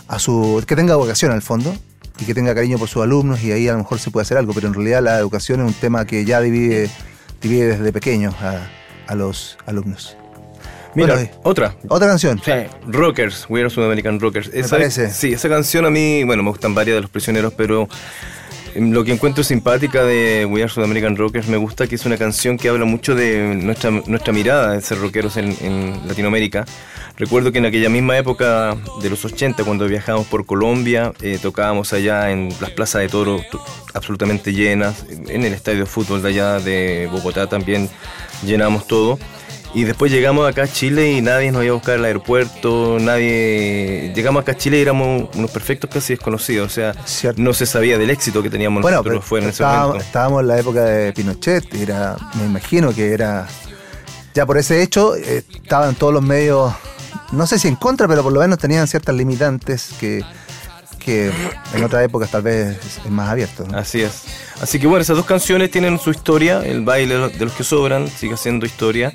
a 0.08 0.18
su, 0.18 0.62
que 0.66 0.76
tenga 0.76 0.96
vocación 0.96 1.32
al 1.32 1.42
fondo 1.42 1.74
y 2.18 2.24
que 2.24 2.34
tenga 2.34 2.54
cariño 2.54 2.78
por 2.78 2.88
sus 2.88 3.02
alumnos 3.02 3.42
y 3.42 3.52
ahí 3.52 3.68
a 3.68 3.72
lo 3.72 3.78
mejor 3.78 3.98
se 3.98 4.10
puede 4.10 4.22
hacer 4.22 4.36
algo, 4.36 4.52
pero 4.52 4.68
en 4.68 4.74
realidad 4.74 5.02
la 5.02 5.18
educación 5.18 5.60
es 5.60 5.66
un 5.66 5.74
tema 5.74 6.04
que 6.04 6.24
ya 6.24 6.40
divide, 6.40 6.90
divide 7.40 7.76
desde 7.76 7.92
pequeños 7.92 8.34
a, 8.42 8.68
a 9.06 9.14
los 9.14 9.58
alumnos. 9.66 10.16
Mira, 10.94 11.14
Bueno, 11.14 11.30
otra. 11.44 11.76
Otra 11.88 12.08
canción. 12.08 12.40
Sí, 12.44 12.50
Rockers, 12.88 13.46
We 13.48 13.60
Are 13.60 13.70
Sudamerican 13.70 14.18
Rockers. 14.18 14.52
Me 14.52 14.64
parece. 14.64 15.10
Sí, 15.10 15.32
esa 15.32 15.48
canción 15.48 15.86
a 15.86 15.90
mí, 15.90 16.24
bueno, 16.24 16.42
me 16.42 16.50
gustan 16.50 16.74
varias 16.74 16.96
de 16.96 17.02
los 17.02 17.10
prisioneros, 17.10 17.54
pero 17.54 17.88
lo 18.76 19.04
que 19.04 19.12
encuentro 19.12 19.42
simpática 19.42 20.04
de 20.04 20.46
We 20.46 20.62
Are 20.62 20.70
Sudamerican 20.70 21.16
Rockers 21.16 21.48
me 21.48 21.56
gusta 21.56 21.86
que 21.86 21.96
es 21.96 22.06
una 22.06 22.16
canción 22.16 22.56
que 22.56 22.68
habla 22.68 22.84
mucho 22.84 23.14
de 23.14 23.54
nuestra, 23.60 23.90
nuestra 23.90 24.32
mirada 24.32 24.72
de 24.72 24.80
ser 24.80 24.98
rockeros 24.98 25.36
en, 25.36 25.56
en 25.60 26.06
Latinoamérica. 26.06 26.64
Recuerdo 27.16 27.52
que 27.52 27.58
en 27.58 27.66
aquella 27.66 27.88
misma 27.88 28.16
época 28.16 28.76
de 29.02 29.10
los 29.10 29.24
80, 29.24 29.64
cuando 29.64 29.86
viajábamos 29.86 30.26
por 30.28 30.46
Colombia, 30.46 31.12
eh, 31.20 31.38
tocábamos 31.42 31.92
allá 31.92 32.30
en 32.30 32.48
las 32.60 32.70
plazas 32.70 33.02
de 33.02 33.08
toro 33.08 33.40
to- 33.50 33.62
absolutamente 33.92 34.52
llenas, 34.52 35.04
en 35.28 35.44
el 35.44 35.52
estadio 35.52 35.80
de 35.80 35.86
fútbol 35.86 36.22
de 36.22 36.28
allá 36.28 36.60
de 36.60 37.08
Bogotá 37.12 37.46
también 37.46 37.90
llenamos 38.44 38.86
todo. 38.86 39.18
Y 39.72 39.84
después 39.84 40.10
llegamos 40.10 40.48
acá 40.48 40.64
a 40.64 40.68
Chile 40.68 41.12
y 41.12 41.22
nadie 41.22 41.52
nos 41.52 41.62
iba 41.62 41.70
a 41.70 41.74
buscar 41.74 41.94
al 41.94 42.04
aeropuerto, 42.04 42.98
nadie... 43.00 44.12
Llegamos 44.16 44.42
acá 44.42 44.52
a 44.52 44.56
Chile 44.56 44.78
y 44.78 44.82
éramos 44.82 45.28
unos 45.36 45.50
perfectos 45.52 45.88
casi 45.92 46.14
desconocidos, 46.14 46.66
o 46.72 46.74
sea, 46.74 46.92
Cierto. 47.04 47.40
no 47.40 47.54
se 47.54 47.66
sabía 47.66 47.96
del 47.96 48.10
éxito 48.10 48.42
que 48.42 48.50
teníamos 48.50 48.82
Bueno, 48.82 48.96
nosotros 48.98 49.24
fuera 49.24 49.44
en 49.44 49.50
ese 49.50 49.62
estábamos, 49.62 49.86
momento. 49.88 50.06
estábamos 50.06 50.40
en 50.40 50.48
la 50.48 50.58
época 50.58 50.84
de 50.84 51.12
Pinochet, 51.12 51.72
era, 51.74 52.16
me 52.34 52.46
imagino 52.46 52.92
que 52.92 53.12
era. 53.12 53.46
Ya 54.34 54.44
por 54.44 54.58
ese 54.58 54.82
hecho, 54.82 55.14
eh, 55.14 55.44
estaban 55.54 55.94
todos 55.94 56.12
los 56.14 56.22
medios, 56.22 56.72
no 57.30 57.46
sé 57.46 57.56
si 57.60 57.68
en 57.68 57.76
contra, 57.76 58.08
pero 58.08 58.24
por 58.24 58.32
lo 58.32 58.40
menos 58.40 58.58
tenían 58.58 58.88
ciertas 58.88 59.14
limitantes 59.14 59.90
que, 60.00 60.24
que 61.00 61.32
en 61.74 61.82
otras 61.84 62.04
épocas 62.04 62.30
tal 62.30 62.42
vez 62.42 62.78
es, 63.04 63.10
más 63.10 63.28
abierto. 63.28 63.66
¿no? 63.66 63.76
Así 63.76 64.02
es. 64.02 64.22
Así 64.60 64.78
que 64.78 64.86
bueno, 64.86 65.02
esas 65.02 65.16
dos 65.16 65.26
canciones 65.26 65.70
tienen 65.70 65.98
su 65.98 66.10
historia, 66.10 66.62
el 66.64 66.84
baile 66.84 67.14
de 67.30 67.44
los- 67.44 67.52
que 67.54 67.64
sobran 67.64 68.08
sigue 68.08 68.36
siendo 68.36 68.66
historia 68.66 69.12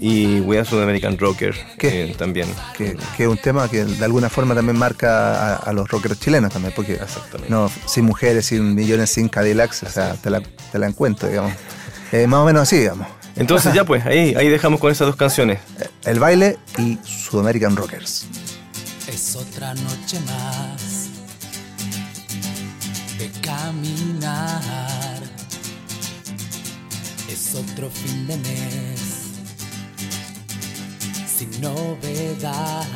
y 0.00 0.40
We 0.40 0.58
Are 0.58 0.68
Sudamerican 0.68 1.18
Rocker 1.18 1.54
¿Qué? 1.78 2.04
eh, 2.10 2.14
también. 2.16 2.48
Que, 2.76 2.96
que 3.16 3.24
es 3.24 3.28
un 3.28 3.36
tema 3.38 3.68
que 3.68 3.84
de 3.84 4.04
alguna 4.04 4.28
forma 4.28 4.54
también 4.54 4.78
marca 4.78 5.54
a, 5.54 5.56
a 5.56 5.72
los 5.72 5.88
rockeros 5.88 6.18
chilenos 6.18 6.52
también, 6.52 6.72
porque 6.74 6.94
Exactamente. 6.94 7.50
no, 7.50 7.70
sin 7.86 8.04
mujeres, 8.04 8.46
sin 8.46 8.74
millones, 8.74 9.10
sin 9.10 9.28
Cadillacs, 9.28 9.82
o 9.84 9.88
sea, 9.90 10.14
te 10.14 10.30
la, 10.30 10.40
te 10.40 10.78
la 10.78 10.86
encuentro, 10.86 11.28
digamos. 11.28 11.52
Eh, 12.12 12.26
más 12.26 12.40
o 12.40 12.44
menos 12.46 12.62
así, 12.62 12.78
digamos. 12.78 13.06
Entonces 13.36 13.72
ya 13.74 13.84
pues, 13.84 14.04
ahí, 14.06 14.34
ahí 14.34 14.48
dejamos 14.48 14.80
con 14.80 14.90
esas 14.90 15.06
dos 15.06 15.16
canciones. 15.16 15.60
El 16.04 16.18
baile 16.18 16.58
y 16.78 16.98
Sudamerican 17.04 17.76
Rockers. 17.76 18.26
Es 19.06 19.36
otra 19.36 19.74
noche 19.74 20.18
más 20.26 20.77
de 23.18 23.28
caminar. 23.40 24.62
Es 27.28 27.54
otro 27.54 27.90
fin 27.90 28.26
de 28.28 28.36
mes 28.36 29.00
sin 31.26 31.60
novedad. 31.60 32.86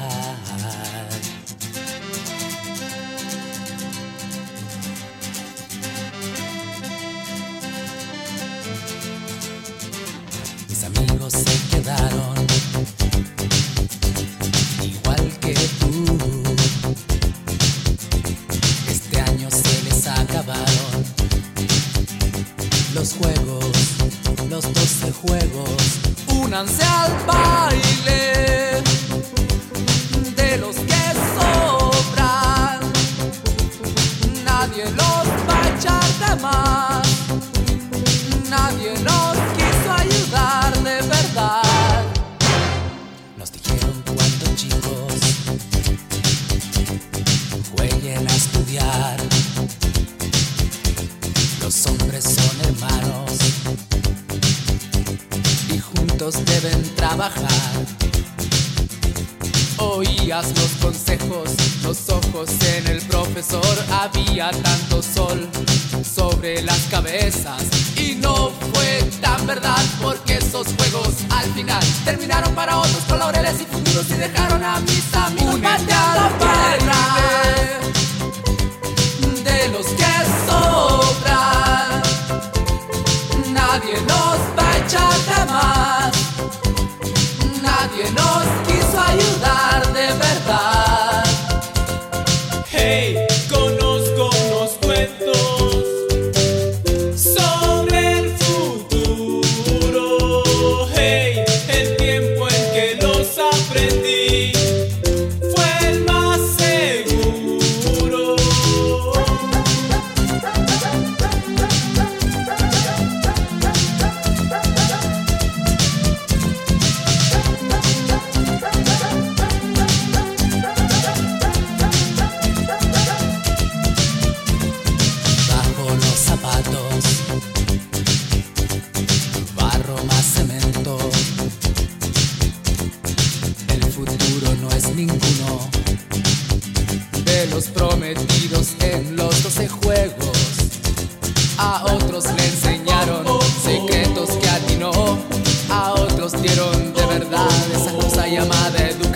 Terminaron 72.13 72.55
para 72.55 72.77
otros 72.77 73.05
con 73.09 73.19
laureles 73.19 73.59
y 73.63 73.65
futuros 73.65 74.11
y 74.11 74.15
dejaron 74.15 74.63
a 74.63 74.79
mis 74.81 75.17
amigos 75.17 75.52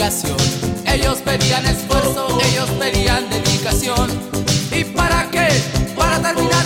Ellos 0.07 1.19
pedían 1.25 1.67
esfuerzo, 1.67 2.39
ellos 2.41 2.71
pedían 2.79 3.29
dedicación. 3.29 4.09
¿Y 4.71 4.85
para 4.85 5.29
qué? 5.33 5.49
Para 5.97 6.23
terminar 6.23 6.65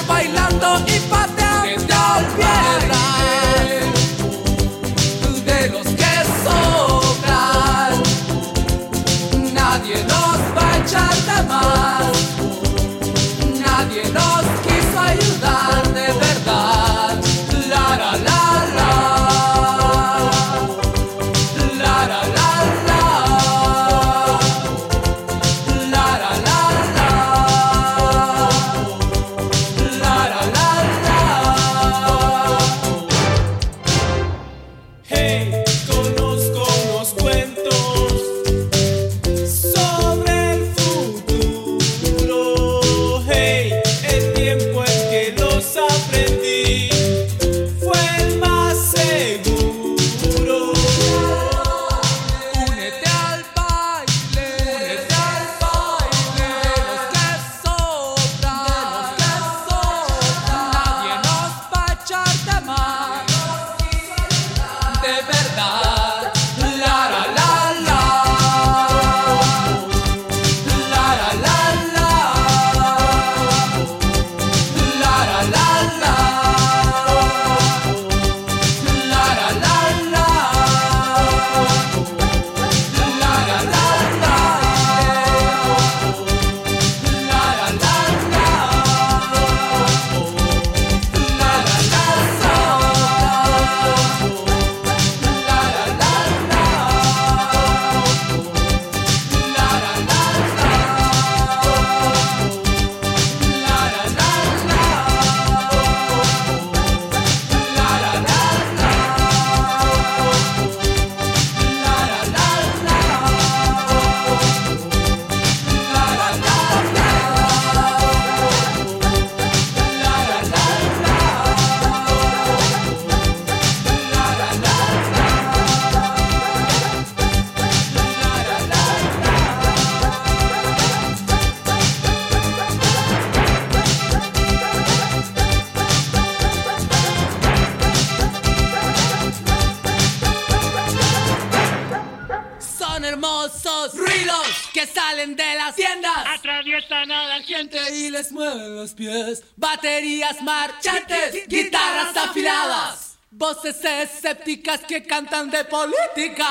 Voces 153.41 153.83
escépticas 153.83 154.81
que 154.87 155.03
cantan 155.03 155.51
de 155.51 155.65
política. 155.65 156.47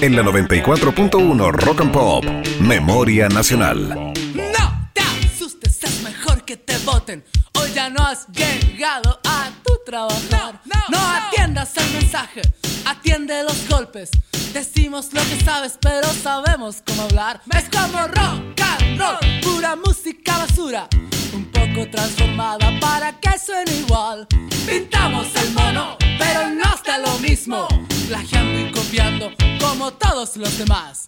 En 0.00 0.16
la 0.16 0.22
94.1 0.24 1.52
Rock 1.52 1.80
and 1.82 1.92
Pop, 1.92 2.24
Memoria 2.58 3.28
Nacional. 3.28 3.90
No 3.90 4.90
te 4.92 5.00
asustes, 5.00 5.80
es 5.84 6.02
mejor 6.02 6.44
que 6.44 6.56
te 6.56 6.76
voten. 6.78 7.24
Hoy 7.54 7.70
ya 7.72 7.88
no 7.88 8.02
has 8.02 8.26
llegado 8.32 9.20
a 9.22 9.48
tu 9.62 9.72
trabajar. 9.86 10.60
No, 10.88 10.98
atiendas 10.98 11.76
el 11.76 11.88
mensaje, 11.92 12.42
atiende 12.84 13.44
los 13.44 13.68
golpes. 13.68 14.10
Decimos 14.52 15.12
lo 15.12 15.20
que 15.22 15.40
sabes, 15.44 15.78
pero 15.80 16.08
sabemos 16.08 16.82
cómo 16.84 17.02
hablar. 17.02 17.42
Es 17.56 17.68
como 17.70 18.08
rock 18.08 18.60
and 18.60 18.98
roll, 18.98 19.18
pura 19.42 19.76
música 19.76 20.38
basura. 20.38 20.88
Un 21.32 21.44
poco 21.76 21.90
transformada 21.90 22.78
para 22.80 23.12
que 23.20 23.38
suene 23.38 23.70
igual. 23.80 24.26
Pintamos 24.66 25.26
el 25.36 25.52
mono, 25.52 25.96
pero 26.18 26.48
no 26.48 26.74
está 26.74 26.98
lo 26.98 27.18
mismo. 27.18 27.68
Plagiando 28.08 28.60
y 28.60 28.72
copiando 28.72 29.32
como 29.60 29.92
todos 29.92 30.36
los 30.36 30.56
demás. 30.58 31.06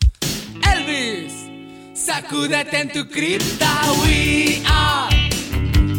Elvis. 0.74 1.32
Sacúdete 1.94 2.80
en 2.80 2.92
tu 2.92 3.08
cripta, 3.08 3.68
we 4.02 4.62
are 4.66 5.30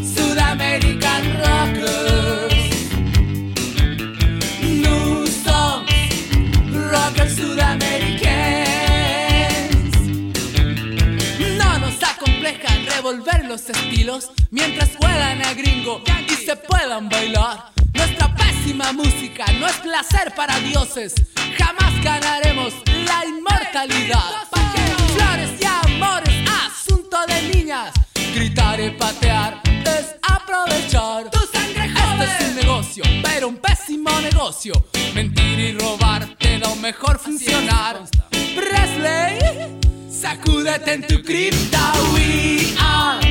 Sudamerican 0.03 1.23
Rockers. 1.43 2.55
New 4.61 5.27
songs, 5.27 5.91
rockers 6.91 7.35
sudamericanos. 7.35 8.68
Revolver 13.09 13.45
los 13.45 13.67
estilos 13.67 14.29
mientras 14.51 14.91
juegan 14.95 15.43
a 15.43 15.53
gringo 15.55 16.01
y 16.27 16.33
se 16.45 16.55
puedan 16.55 17.09
bailar. 17.09 17.71
Nuestra 17.93 18.35
pésima 18.35 18.93
música 18.93 19.45
no 19.59 19.65
es 19.65 19.75
placer 19.77 20.33
para 20.35 20.59
dioses. 20.59 21.15
Jamás 21.57 22.03
ganaremos 22.03 22.73
la 23.05 23.25
inmortalidad. 23.25 24.47
Flores 25.15 25.49
y 25.59 25.65
amores, 25.65 26.49
asunto 26.67 27.17
de 27.27 27.55
niñas. 27.55 27.91
Gritar 28.35 28.79
y 28.79 28.91
patear 28.91 29.59
es 29.65 30.15
aprovechar. 30.21 31.31
Tu 31.31 31.39
sangre 31.47 31.85
Este 31.85 32.25
es 32.25 32.49
un 32.49 32.55
negocio, 32.57 33.03
pero 33.23 33.47
un 33.47 33.57
pésimo 33.57 34.11
negocio. 34.21 34.73
Mentir 35.15 35.59
y 35.59 35.71
robar 35.79 36.27
te 36.37 36.59
da 36.59 36.69
un 36.69 36.81
mejor 36.81 37.17
funcionar. 37.17 38.03
Presley, 38.55 39.79
sacúdete 40.09 40.93
en 40.93 41.01
tu 41.03 41.21
cripta. 41.23 41.93
We 42.13 42.75
are 42.79 43.21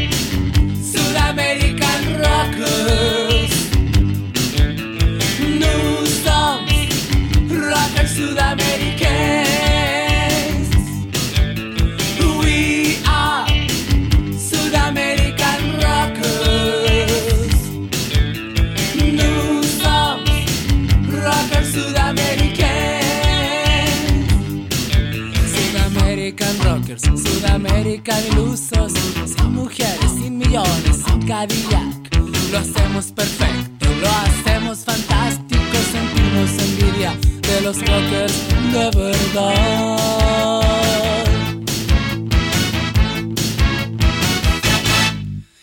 Sudamerican 0.83 2.19
Rockers. 2.19 3.18
Ilusos. 28.17 28.93
Sin 29.27 29.53
mujeres, 29.53 30.11
sin 30.19 30.39
millones, 30.39 31.03
sin 31.05 31.27
Cadillac. 31.27 32.17
Lo 32.51 32.59
hacemos 32.59 33.13
perfecto, 33.13 33.87
lo 34.01 34.09
hacemos 34.09 34.79
fantástico. 34.79 35.77
Sentimos 35.93 36.51
envidia 36.59 37.15
de 37.43 37.61
los 37.61 37.79
rockers 37.81 38.35
de 38.73 38.91
verdad. 38.99 39.99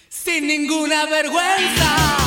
Sin 0.09 0.47
ninguna 0.47 1.05
vergüenza. 1.07 2.24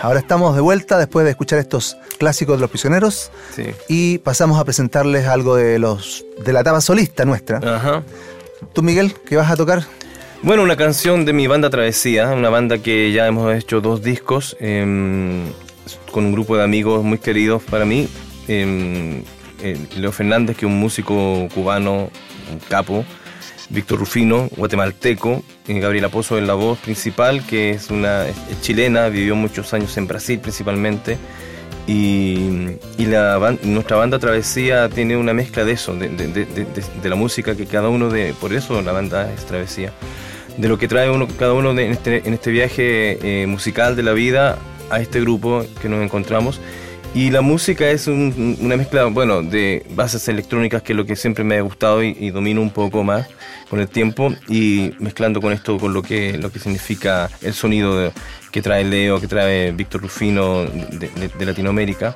Ahora 0.00 0.20
estamos 0.20 0.54
de 0.54 0.60
vuelta 0.60 0.98
después 0.98 1.24
de 1.24 1.30
escuchar 1.30 1.58
estos 1.58 1.96
clásicos 2.18 2.56
de 2.56 2.60
los 2.62 2.70
prisioneros 2.70 3.30
Sí. 3.54 3.64
y 3.88 4.18
pasamos 4.18 4.58
a 4.58 4.64
presentarles 4.64 5.26
algo 5.26 5.56
de 5.56 5.78
los 5.78 6.24
de 6.44 6.52
la 6.52 6.60
etapa 6.60 6.80
solista 6.80 7.24
nuestra. 7.24 7.58
Ajá. 7.58 8.02
Tú, 8.72 8.82
Miguel, 8.82 9.14
¿qué 9.26 9.36
vas 9.36 9.50
a 9.50 9.56
tocar? 9.56 9.84
Bueno, 10.42 10.62
una 10.62 10.76
canción 10.76 11.24
de 11.24 11.32
mi 11.32 11.46
banda 11.46 11.68
Travesía, 11.70 12.28
una 12.28 12.48
banda 12.48 12.78
que 12.78 13.12
ya 13.12 13.26
hemos 13.26 13.54
hecho 13.54 13.80
dos 13.80 14.02
discos 14.02 14.56
em, 14.60 15.44
con 16.10 16.24
un 16.26 16.32
grupo 16.32 16.56
de 16.56 16.64
amigos 16.64 17.04
muy 17.04 17.18
queridos 17.18 17.62
para 17.62 17.84
mí. 17.84 18.08
Em, 18.48 19.22
eh, 19.62 19.76
Leo 19.96 20.12
Fernández, 20.12 20.56
que 20.56 20.64
es 20.66 20.72
un 20.72 20.78
músico 20.78 21.46
cubano, 21.54 22.10
un 22.50 22.58
capo. 22.68 23.04
Víctor 23.70 23.98
Rufino, 24.00 24.48
guatemalteco. 24.56 25.42
Gabriela 25.66 26.08
Pozo 26.08 26.36
en 26.36 26.46
la 26.46 26.54
voz 26.54 26.78
principal, 26.78 27.46
que 27.46 27.70
es 27.70 27.90
una 27.90 28.24
chilena, 28.60 29.08
vivió 29.08 29.36
muchos 29.36 29.72
años 29.72 29.96
en 29.96 30.06
Brasil 30.06 30.38
principalmente. 30.40 31.16
Y, 31.86 32.76
y 32.98 33.06
la 33.06 33.56
nuestra 33.62 33.96
banda 33.96 34.18
Travesía 34.18 34.88
tiene 34.88 35.16
una 35.16 35.32
mezcla 35.32 35.64
de 35.64 35.72
eso, 35.72 35.94
de, 35.94 36.08
de- 36.08 37.08
la 37.08 37.16
música 37.16 37.56
que 37.56 37.66
cada 37.66 37.88
uno 37.88 38.10
de. 38.10 38.34
Por 38.40 38.52
eso 38.52 38.80
la 38.82 38.92
banda 38.92 39.32
es 39.32 39.44
Travesía. 39.46 39.92
De 40.56 40.68
lo 40.68 40.76
que 40.78 40.88
trae 40.88 41.10
uno, 41.10 41.26
cada 41.38 41.52
uno 41.54 41.70
en, 41.70 41.78
este, 41.92 42.22
en 42.26 42.34
este 42.34 42.50
viaje 42.50 43.42
eh, 43.42 43.46
musical 43.46 43.96
de 43.96 44.02
la 44.02 44.12
vida 44.12 44.58
a 44.90 45.00
este 45.00 45.20
grupo 45.20 45.64
que 45.80 45.88
nos 45.88 46.02
encontramos. 46.02 46.60
Y 47.12 47.30
la 47.30 47.40
música 47.40 47.90
es 47.90 48.06
un- 48.06 48.56
una 48.60 48.76
mezcla, 48.76 49.04
bueno, 49.06 49.42
de 49.42 49.84
bases 49.90 50.28
electrónicas, 50.28 50.80
que 50.82 50.92
es 50.92 50.96
lo 50.96 51.04
que 51.06 51.16
siempre 51.16 51.42
me 51.42 51.56
ha 51.56 51.60
gustado 51.60 52.04
y, 52.04 52.16
y 52.18 52.30
domino 52.30 52.60
un 52.62 52.70
poco 52.70 53.02
más 53.02 53.26
con 53.68 53.80
el 53.80 53.88
tiempo, 53.88 54.32
y 54.48 54.92
mezclando 55.00 55.40
con 55.40 55.52
esto, 55.52 55.76
con 55.78 55.92
lo 55.92 56.02
que, 56.02 56.38
lo 56.38 56.52
que 56.52 56.60
significa 56.60 57.28
el 57.42 57.52
sonido 57.52 57.98
de- 57.98 58.12
que 58.52 58.62
trae 58.62 58.84
Leo, 58.84 59.20
que 59.20 59.26
trae 59.26 59.72
Víctor 59.72 60.02
Rufino 60.02 60.64
de, 60.64 61.08
de- 61.08 61.28
de 61.36 61.46
Latinoamérica. 61.46 62.14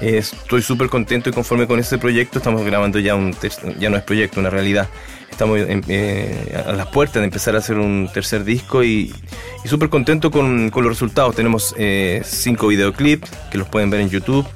Eh, 0.00 0.18
Estoy 0.18 0.60
súper 0.60 0.88
contento 0.88 1.30
y 1.30 1.32
conforme 1.32 1.66
con 1.68 1.78
este 1.78 1.96
proyecto. 1.96 2.38
Estamos 2.38 2.64
grabando 2.64 2.98
ya 2.98 3.14
un 3.14 3.34
ya 3.78 3.90
no 3.90 3.96
es 3.96 4.02
proyecto, 4.02 4.40
una 4.40 4.50
realidad. 4.50 4.88
Estamos 5.36 5.58
en- 5.58 5.84
eh, 5.88 6.62
a 6.66 6.72
las 6.72 6.86
puertas 6.86 7.16
de 7.20 7.24
empezar 7.24 7.54
a 7.56 7.58
hacer 7.58 7.76
un 7.76 8.08
tercer 8.10 8.42
disco 8.42 8.82
y, 8.82 9.14
y 9.62 9.68
súper 9.68 9.90
contento 9.90 10.30
con, 10.30 10.70
con 10.70 10.82
los 10.82 10.90
resultados. 10.90 11.36
Tenemos 11.36 11.74
eh, 11.76 12.22
cinco 12.24 12.68
videoclips 12.68 13.30
que 13.50 13.58
los 13.58 13.68
pueden 13.68 13.90
ver 13.90 14.00
en 14.00 14.08
YouTube. 14.08 14.46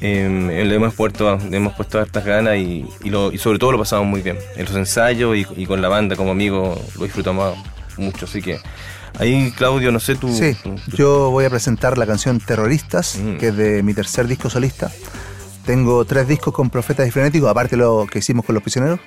Eh, 0.00 0.64
le, 0.66 0.74
hemos 0.74 0.92
puesto, 0.94 1.38
le 1.48 1.56
hemos 1.56 1.72
puesto 1.74 2.00
hartas 2.00 2.24
ganas 2.24 2.56
y, 2.56 2.84
y, 3.04 3.10
lo- 3.10 3.30
y 3.32 3.38
sobre 3.38 3.60
todo 3.60 3.70
lo 3.70 3.78
pasamos 3.78 4.08
muy 4.08 4.20
bien. 4.20 4.38
En 4.56 4.64
los 4.64 4.74
ensayos 4.74 5.36
y, 5.36 5.46
y 5.56 5.66
con 5.66 5.80
la 5.80 5.86
banda 5.88 6.16
como 6.16 6.32
amigos 6.32 6.80
lo 6.96 7.04
disfrutamos 7.04 7.56
mucho. 7.96 8.24
Así 8.26 8.42
que 8.42 8.58
ahí, 9.20 9.52
Claudio, 9.56 9.92
no 9.92 10.00
sé 10.00 10.16
tú. 10.16 10.34
Sí, 10.36 10.56
tú- 10.60 10.74
tú- 10.90 10.96
yo 10.96 11.30
voy 11.30 11.44
a 11.44 11.50
presentar 11.50 11.96
la 11.96 12.06
canción 12.06 12.40
Terroristas, 12.40 13.20
Mm. 13.22 13.36
que 13.36 13.48
es 13.48 13.56
de 13.56 13.84
mi 13.84 13.94
tercer 13.94 14.26
disco 14.26 14.50
solista. 14.50 14.90
Tengo 15.68 16.02
tres 16.06 16.26
discos 16.26 16.54
con 16.54 16.70
Profetas 16.70 17.06
y 17.06 17.10
Frenéticos, 17.10 17.50
aparte 17.50 17.76
de 17.76 17.82
lo 17.82 18.06
que 18.10 18.20
hicimos 18.20 18.46
con 18.46 18.54
Los 18.54 18.62
Prisioneros, 18.62 19.00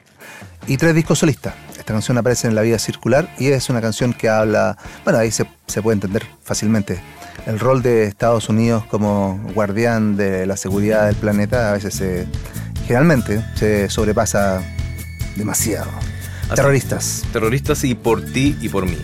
y 0.68 0.78
tres 0.78 0.94
discos 0.94 1.18
solistas. 1.18 1.56
Esta 1.72 1.86
canción 1.86 2.20
aparece 2.20 2.48
en 2.48 2.54
La 2.54 2.62
Vida 2.62 2.78
Circular 2.78 3.28
y 3.40 3.48
es 3.48 3.72
una 3.72 3.82
canción 3.82 4.14
que 4.14 4.30
habla, 4.30 4.78
bueno, 5.04 5.18
ahí 5.18 5.32
se, 5.32 5.48
se 5.66 5.82
puede 5.82 5.96
entender 5.96 6.24
fácilmente. 6.44 7.00
El 7.48 7.60
rol 7.60 7.82
de 7.82 8.04
Estados 8.04 8.48
Unidos 8.48 8.86
como 8.86 9.42
guardián 9.56 10.16
de 10.18 10.46
la 10.46 10.56
seguridad 10.56 11.08
del 11.08 11.16
planeta 11.16 11.72
a 11.72 11.74
veces 11.74 11.96
se, 11.96 12.28
generalmente 12.86 13.44
se 13.56 13.90
sobrepasa 13.90 14.62
demasiado. 15.36 15.90
Así- 16.44 16.58
Terroristas. 16.58 17.24
Terroristas 17.34 17.84
y 17.86 17.96
por 17.96 18.24
ti 18.24 18.56
y 18.62 18.70
por 18.70 18.86
mí. 18.86 19.00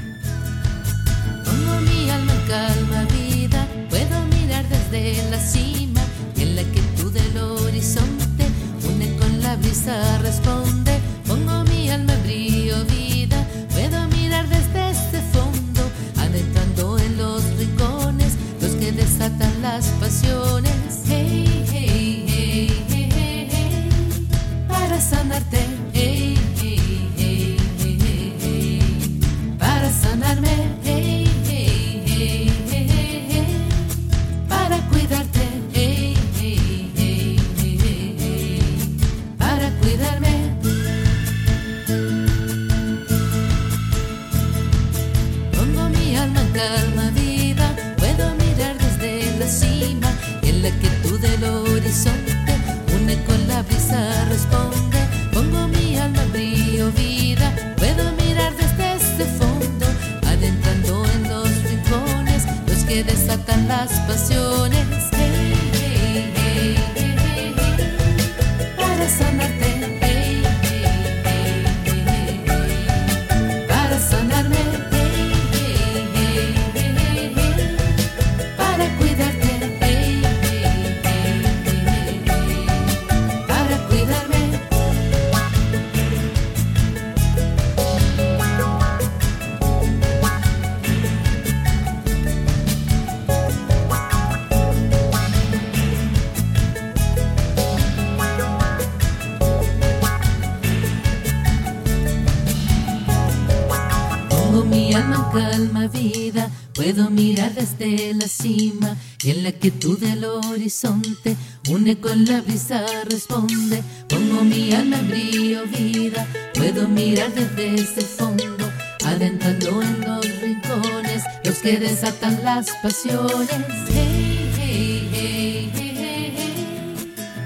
Desde 107.88 108.13
la 108.13 108.28
cima 108.28 108.97
y 109.23 109.32
en 109.32 109.43
la 109.43 109.52
quietud 109.52 109.97
del 110.00 110.26
horizonte, 110.26 111.36
une 111.69 111.97
con 112.00 112.26
la 112.26 112.41
brisa 112.41 112.84
responde. 113.10 113.82
Pongo 114.10 114.43
mi 114.43 114.73
alma 114.73 115.00
en 115.00 115.10
brillo 115.10 115.63
vida, 115.65 116.28
puedo 116.54 116.88
mirar 116.88 117.34
desde 117.34 117.76
ese 117.76 118.02
fondo, 118.02 118.69
adentrando 119.06 119.82
en 119.82 120.02
los 120.02 120.26
rincones, 120.41 121.23
los 121.43 121.56
que 121.60 121.78
desatan 121.78 122.43
las 122.43 122.69
pasiones. 122.84 123.50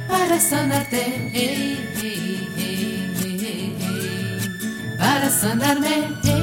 Para 0.07 0.39
sanarte. 0.39 1.77
Para 4.97 5.29
sanarme. 5.29 6.21
Hey, 6.23 6.40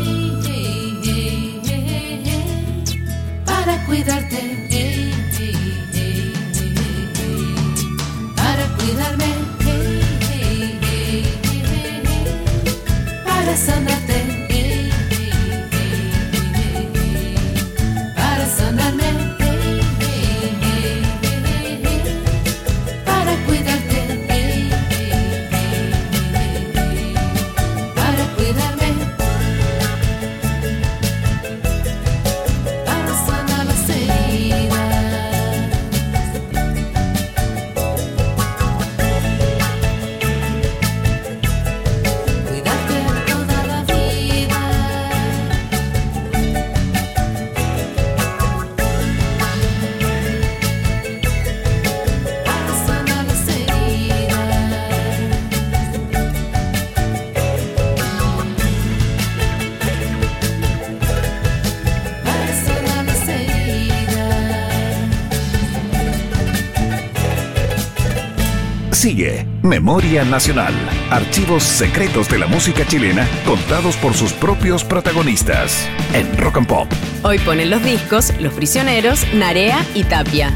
para 3.68 3.84
cuidarte. 3.84 4.40
Para 8.34 8.66
cuidarme. 8.78 9.26
Para 13.26 13.56
sanarte. 13.56 14.18
Para 18.16 18.46
sanarme. 18.46 19.47
Memoria 69.88 70.22
Nacional, 70.22 70.74
archivos 71.10 71.62
secretos 71.62 72.28
de 72.28 72.38
la 72.38 72.46
música 72.46 72.86
chilena 72.86 73.26
contados 73.46 73.96
por 73.96 74.12
sus 74.12 74.34
propios 74.34 74.84
protagonistas 74.84 75.88
en 76.12 76.36
Rock 76.36 76.58
and 76.58 76.66
Pop. 76.66 76.92
Hoy 77.22 77.38
ponen 77.38 77.70
los 77.70 77.82
discos 77.82 78.38
Los 78.38 78.52
Prisioneros, 78.52 79.24
Narea 79.32 79.82
y 79.94 80.04
Tapia. 80.04 80.52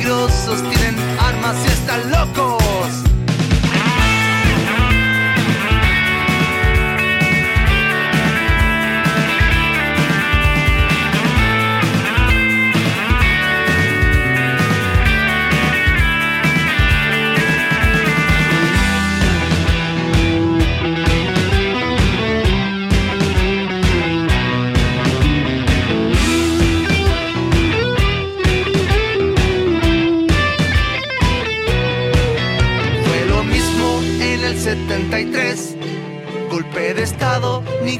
Peligrosos, 0.00 0.62
tienen 0.70 0.96
armas 1.18 1.56
y 1.64 1.68
están 1.68 2.10
locos. 2.10 2.59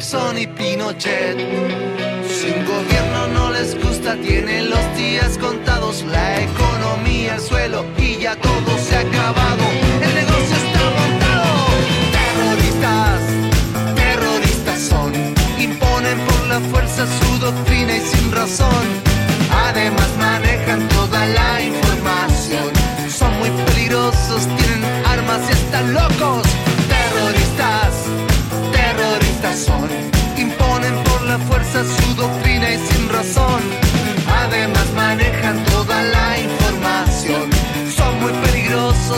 Nixon 0.00 0.38
y 0.38 0.46
Pinochet. 0.46 1.36
Si 2.26 2.46
un 2.46 2.64
gobierno 2.64 3.26
no 3.34 3.50
les 3.50 3.74
gusta, 3.84 4.16
tienen 4.16 4.70
los 4.70 4.96
días 4.96 5.36
contados. 5.36 6.04
La 6.04 6.40
economía 6.40 7.34
al 7.34 7.40
suelo 7.40 7.84
y 7.98 8.16
ya 8.16 8.34
todo 8.36 8.78
se 8.78 8.96
ha 8.96 9.00
acabado. 9.00 9.62
El 10.00 10.14
negocio 10.14 10.56
está 10.56 10.84
montado. 11.00 11.52
Terroristas, 12.16 13.20
terroristas 13.94 14.80
son. 14.80 15.12
Imponen 15.58 16.18
por 16.20 16.46
la 16.46 16.60
fuerza 16.70 17.06
su 17.06 17.38
doctrina 17.38 17.94
y 17.94 18.00
sin 18.00 18.32
razón. 18.32 18.84
Además 19.68 20.08
manejan 20.18 20.88
toda 20.88 21.26
la 21.26 21.60
información. 21.60 22.70
Son 23.10 23.38
muy 23.38 23.50
peligrosos, 23.50 24.46
tienen 24.56 24.82
armas 25.04 25.42
y 25.46 25.52
están 25.52 25.92
locos. 25.92 26.49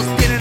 Peligrosos, 0.02 0.16
tienen 0.18 0.31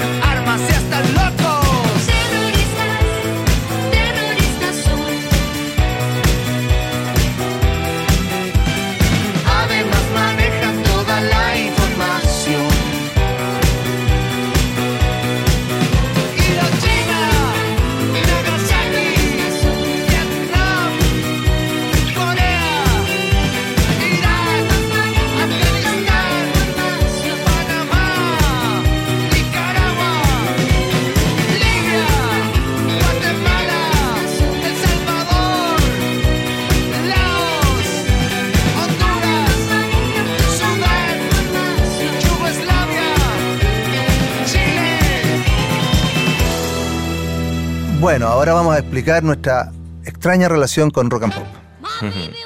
vamos 48.72 48.84
a 48.84 48.86
explicar 48.88 49.22
nuestra 49.24 49.72
extraña 50.06 50.48
relación 50.48 50.92
con 50.92 51.10
rock 51.10 51.24
and 51.24 51.34
pop. 51.34 51.44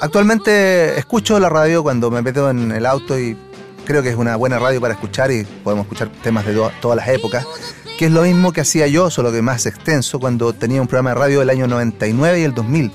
Actualmente 0.00 0.98
escucho 0.98 1.38
la 1.38 1.48
radio 1.48 1.82
cuando 1.84 2.10
me 2.10 2.20
meto 2.20 2.50
en 2.50 2.72
el 2.72 2.84
auto 2.84 3.18
y 3.18 3.36
creo 3.84 4.02
que 4.02 4.10
es 4.10 4.16
una 4.16 4.34
buena 4.36 4.58
radio 4.58 4.80
para 4.80 4.94
escuchar 4.94 5.30
y 5.30 5.44
podemos 5.44 5.84
escuchar 5.84 6.08
temas 6.22 6.44
de 6.44 6.54
to- 6.54 6.72
todas 6.80 6.96
las 6.96 7.08
épocas, 7.08 7.46
que 7.96 8.06
es 8.06 8.10
lo 8.10 8.22
mismo 8.22 8.52
que 8.52 8.60
hacía 8.60 8.88
yo, 8.88 9.08
solo 9.08 9.30
que 9.30 9.40
más 9.40 9.66
extenso, 9.66 10.18
cuando 10.18 10.52
tenía 10.52 10.80
un 10.82 10.88
programa 10.88 11.10
de 11.10 11.14
radio 11.14 11.40
del 11.40 11.50
año 11.50 11.66
99 11.68 12.40
y 12.40 12.42
el 12.42 12.54
2000. 12.54 12.90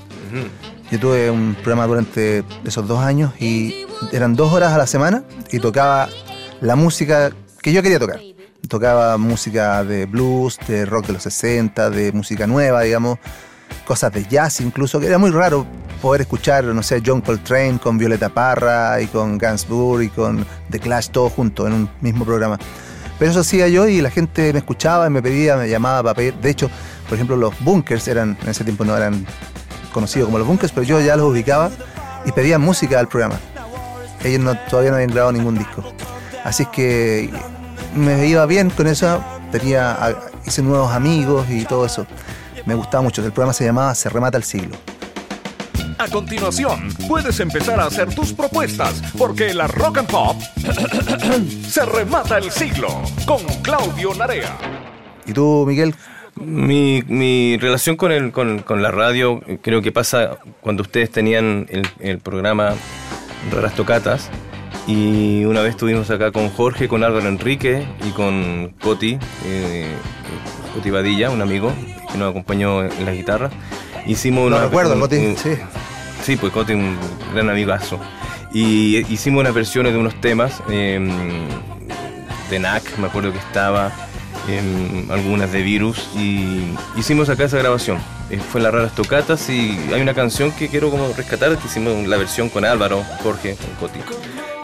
Yo 0.91 0.99
tuve 0.99 1.31
un 1.31 1.55
programa 1.55 1.87
durante 1.87 2.43
esos 2.65 2.85
dos 2.85 2.99
años 2.99 3.31
y 3.39 3.85
eran 4.11 4.35
dos 4.35 4.51
horas 4.51 4.73
a 4.73 4.77
la 4.77 4.87
semana 4.87 5.23
y 5.51 5.59
tocaba 5.59 6.09
la 6.59 6.75
música 6.75 7.31
que 7.61 7.71
yo 7.71 7.81
quería 7.81 7.97
tocar. 7.99 8.19
Tocaba 8.67 9.17
música 9.17 9.83
de 9.83 10.05
blues, 10.05 10.57
de 10.67 10.85
rock 10.85 11.07
de 11.07 11.13
los 11.13 11.23
60, 11.23 11.89
de 11.89 12.11
música 12.11 12.47
nueva, 12.47 12.81
digamos, 12.81 13.19
cosas 13.85 14.13
de 14.13 14.23
jazz 14.25 14.61
incluso, 14.61 14.99
que 14.99 15.07
era 15.07 15.17
muy 15.17 15.31
raro 15.31 15.65
poder 16.01 16.21
escuchar, 16.21 16.63
no 16.63 16.81
sé, 16.83 17.01
John 17.05 17.21
Coltrane 17.21 17.79
con 17.79 17.97
Violeta 17.97 18.29
Parra 18.29 19.01
y 19.01 19.07
con 19.07 19.37
Gainsbourg 19.37 20.03
y 20.03 20.09
con 20.09 20.45
The 20.69 20.79
Clash 20.79 21.09
todos 21.09 21.33
juntos 21.33 21.67
en 21.67 21.73
un 21.73 21.89
mismo 22.01 22.23
programa. 22.25 22.57
Pero 23.19 23.31
eso 23.31 23.41
hacía 23.41 23.67
yo 23.67 23.87
y 23.87 24.01
la 24.01 24.09
gente 24.09 24.51
me 24.53 24.59
escuchaba 24.59 25.05
y 25.05 25.09
me 25.09 25.21
pedía, 25.21 25.55
me 25.57 25.67
llamaba 25.69 26.01
para 26.03 26.15
pedir. 26.15 26.33
De 26.35 26.49
hecho, 26.49 26.69
por 27.07 27.15
ejemplo, 27.15 27.35
los 27.35 27.53
bunkers 27.59 28.07
eran, 28.07 28.37
en 28.41 28.49
ese 28.49 28.63
tiempo 28.63 28.83
no 28.85 28.95
eran 28.97 29.25
conocidos 29.93 30.27
como 30.27 30.37
los 30.39 30.47
bunkers, 30.47 30.71
pero 30.71 30.83
yo 30.83 30.99
ya 31.01 31.15
los 31.15 31.25
ubicaba 31.29 31.69
y 32.25 32.31
pedían 32.31 32.61
música 32.61 32.99
al 32.99 33.07
programa. 33.07 33.35
Ellos 34.23 34.39
no- 34.41 34.57
todavía 34.69 34.91
no 34.91 34.95
habían 34.97 35.11
grabado 35.11 35.33
ningún 35.33 35.57
disco. 35.57 35.83
Así 36.43 36.63
es 36.63 36.69
que 36.69 37.29
me 37.95 38.25
iba 38.27 38.45
bien 38.45 38.69
con 38.69 38.87
eso, 38.87 39.23
tenía, 39.51 39.91
a- 39.93 40.15
hice 40.45 40.61
nuevos 40.61 40.93
amigos 40.93 41.47
y 41.49 41.65
todo 41.65 41.85
eso. 41.85 42.05
Me 42.65 42.75
gustaba 42.75 43.01
mucho. 43.03 43.23
El 43.25 43.31
programa 43.31 43.53
se 43.53 43.65
llamaba 43.65 43.95
Se 43.95 44.09
remata 44.09 44.37
el 44.37 44.43
siglo. 44.43 44.75
A 45.97 46.07
continuación, 46.07 46.89
puedes 47.07 47.39
empezar 47.39 47.79
a 47.79 47.85
hacer 47.85 48.13
tus 48.15 48.33
propuestas, 48.33 49.01
porque 49.19 49.53
la 49.53 49.67
Rock 49.67 49.99
and 49.99 50.09
Pop 50.09 50.35
se 51.67 51.85
remata 51.85 52.37
el 52.39 52.49
siglo 52.51 52.87
con 53.27 53.43
Claudio 53.61 54.13
Narea. 54.15 54.57
¿Y 55.27 55.33
tú, 55.33 55.63
Miguel? 55.67 55.93
Mi, 56.35 57.03
mi 57.07 57.57
relación 57.57 57.97
con, 57.97 58.11
el, 58.11 58.31
con, 58.31 58.59
con 58.63 58.81
la 58.81 58.89
radio 58.89 59.41
eh, 59.45 59.59
creo 59.61 59.81
que 59.83 59.91
pasa 59.91 60.37
cuando 60.61 60.81
ustedes 60.81 61.11
tenían 61.11 61.67
el, 61.69 61.87
el 61.99 62.17
programa 62.19 62.73
Raras 63.51 63.75
Tocatas 63.75 64.29
y 64.91 65.45
una 65.45 65.61
vez 65.61 65.71
estuvimos 65.71 66.09
acá 66.09 66.31
con 66.31 66.49
Jorge, 66.49 66.87
con 66.87 67.03
Álvaro 67.03 67.27
Enrique 67.27 67.85
y 68.05 68.11
con 68.11 68.73
Coti, 68.81 69.17
eh, 69.45 69.87
Coti 70.73 70.89
Badilla, 70.89 71.29
un 71.29 71.41
amigo 71.41 71.71
que 72.11 72.17
nos 72.17 72.31
acompañó 72.31 72.83
en 72.83 73.05
la 73.05 73.13
guitarra. 73.13 73.49
Hicimos 74.05 74.47
una, 74.47 74.63
recuerdo, 74.65 74.95
un- 74.95 74.99
Coti, 74.99 75.15
un- 75.17 75.37
sí. 75.37 75.51
Sí, 76.23 76.35
pues 76.35 76.51
Coti, 76.51 76.73
un 76.73 76.97
gran 77.33 77.49
amigazo. 77.49 77.99
Y 78.53 78.97
hicimos 79.13 79.41
unas 79.41 79.53
versiones 79.53 79.93
de 79.93 79.99
unos 79.99 80.19
temas 80.19 80.61
eh, 80.69 80.99
de 82.49 82.59
NAC, 82.59 82.97
me 82.97 83.07
acuerdo 83.07 83.31
que 83.31 83.39
estaba, 83.39 83.91
em, 84.49 85.09
algunas 85.09 85.51
de 85.53 85.61
Virus, 85.61 86.09
y 86.15 86.73
hicimos 86.97 87.29
acá 87.29 87.45
esa 87.45 87.57
grabación. 87.59 87.97
Eh, 88.29 88.39
fue 88.39 88.59
las 88.61 88.73
raras 88.73 88.93
tocatas 88.93 89.49
y 89.49 89.77
hay 89.93 90.01
una 90.01 90.13
canción 90.13 90.51
que 90.51 90.67
quiero 90.67 90.89
como 90.89 91.11
rescatar, 91.13 91.57
que 91.57 91.67
hicimos 91.67 92.05
la 92.07 92.17
versión 92.17 92.49
con 92.49 92.65
Álvaro, 92.65 93.03
Jorge, 93.23 93.55
con 93.55 93.87
Coti. 93.89 93.99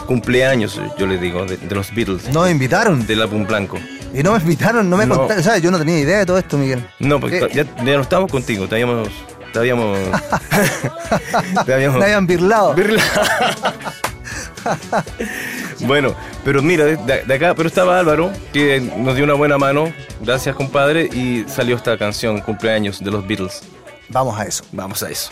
Cumpleaños, 0.08 0.80
yo 0.98 1.06
les 1.06 1.22
digo, 1.22 1.46
de, 1.46 1.58
de 1.58 1.76
los 1.76 1.94
Beatles. 1.94 2.30
No 2.34 2.44
me 2.44 2.52
invitaron. 2.52 3.06
Del 3.06 3.22
álbum 3.22 3.46
blanco. 3.46 3.78
Y 4.14 4.24
no 4.24 4.32
me 4.32 4.40
invitaron, 4.40 4.90
no 4.90 4.98
me 4.98 5.06
No. 5.06 5.18
contaron. 5.18 5.44
¿Sabes? 5.44 5.62
Yo 5.62 5.70
no 5.70 5.78
tenía 5.78 6.00
idea 6.00 6.20
de 6.20 6.26
todo 6.26 6.38
esto, 6.38 6.58
Miguel. 6.58 6.88
No, 7.00 7.20
porque 7.20 7.40
¿Qué? 7.52 7.54
ya, 7.54 7.64
ya 7.84 7.96
no 7.96 8.02
estábamos 8.02 8.32
contigo, 8.32 8.68
te 8.68 8.76
habíamos... 8.76 9.10
Te 9.54 9.60
habíamos... 9.60 9.98
te 11.66 11.74
habíamos- 11.74 12.00
Me 12.00 12.06
habían 12.06 12.28
birlado. 12.28 12.76
Bueno, 15.82 16.14
pero 16.44 16.62
mira, 16.62 16.84
de, 16.86 16.98
de 17.24 17.34
acá, 17.34 17.54
pero 17.56 17.68
estaba 17.70 18.00
Álvaro, 18.00 18.32
que 18.52 18.82
nos 18.82 19.16
dio 19.16 19.24
una 19.24 19.36
buena 19.36 19.58
mano, 19.58 19.94
gracias 20.22 20.56
compadre, 20.56 21.06
y 21.06 21.46
salió 21.48 21.76
esta 21.76 21.98
canción, 21.98 22.42
cumpleaños 22.42 23.00
de 23.04 23.12
los 23.12 23.26
Beatles. 23.26 23.62
Vamos 24.10 24.38
a 24.40 24.44
eso. 24.46 24.64
Vamos 24.72 25.04
a 25.04 25.10
eso. 25.10 25.30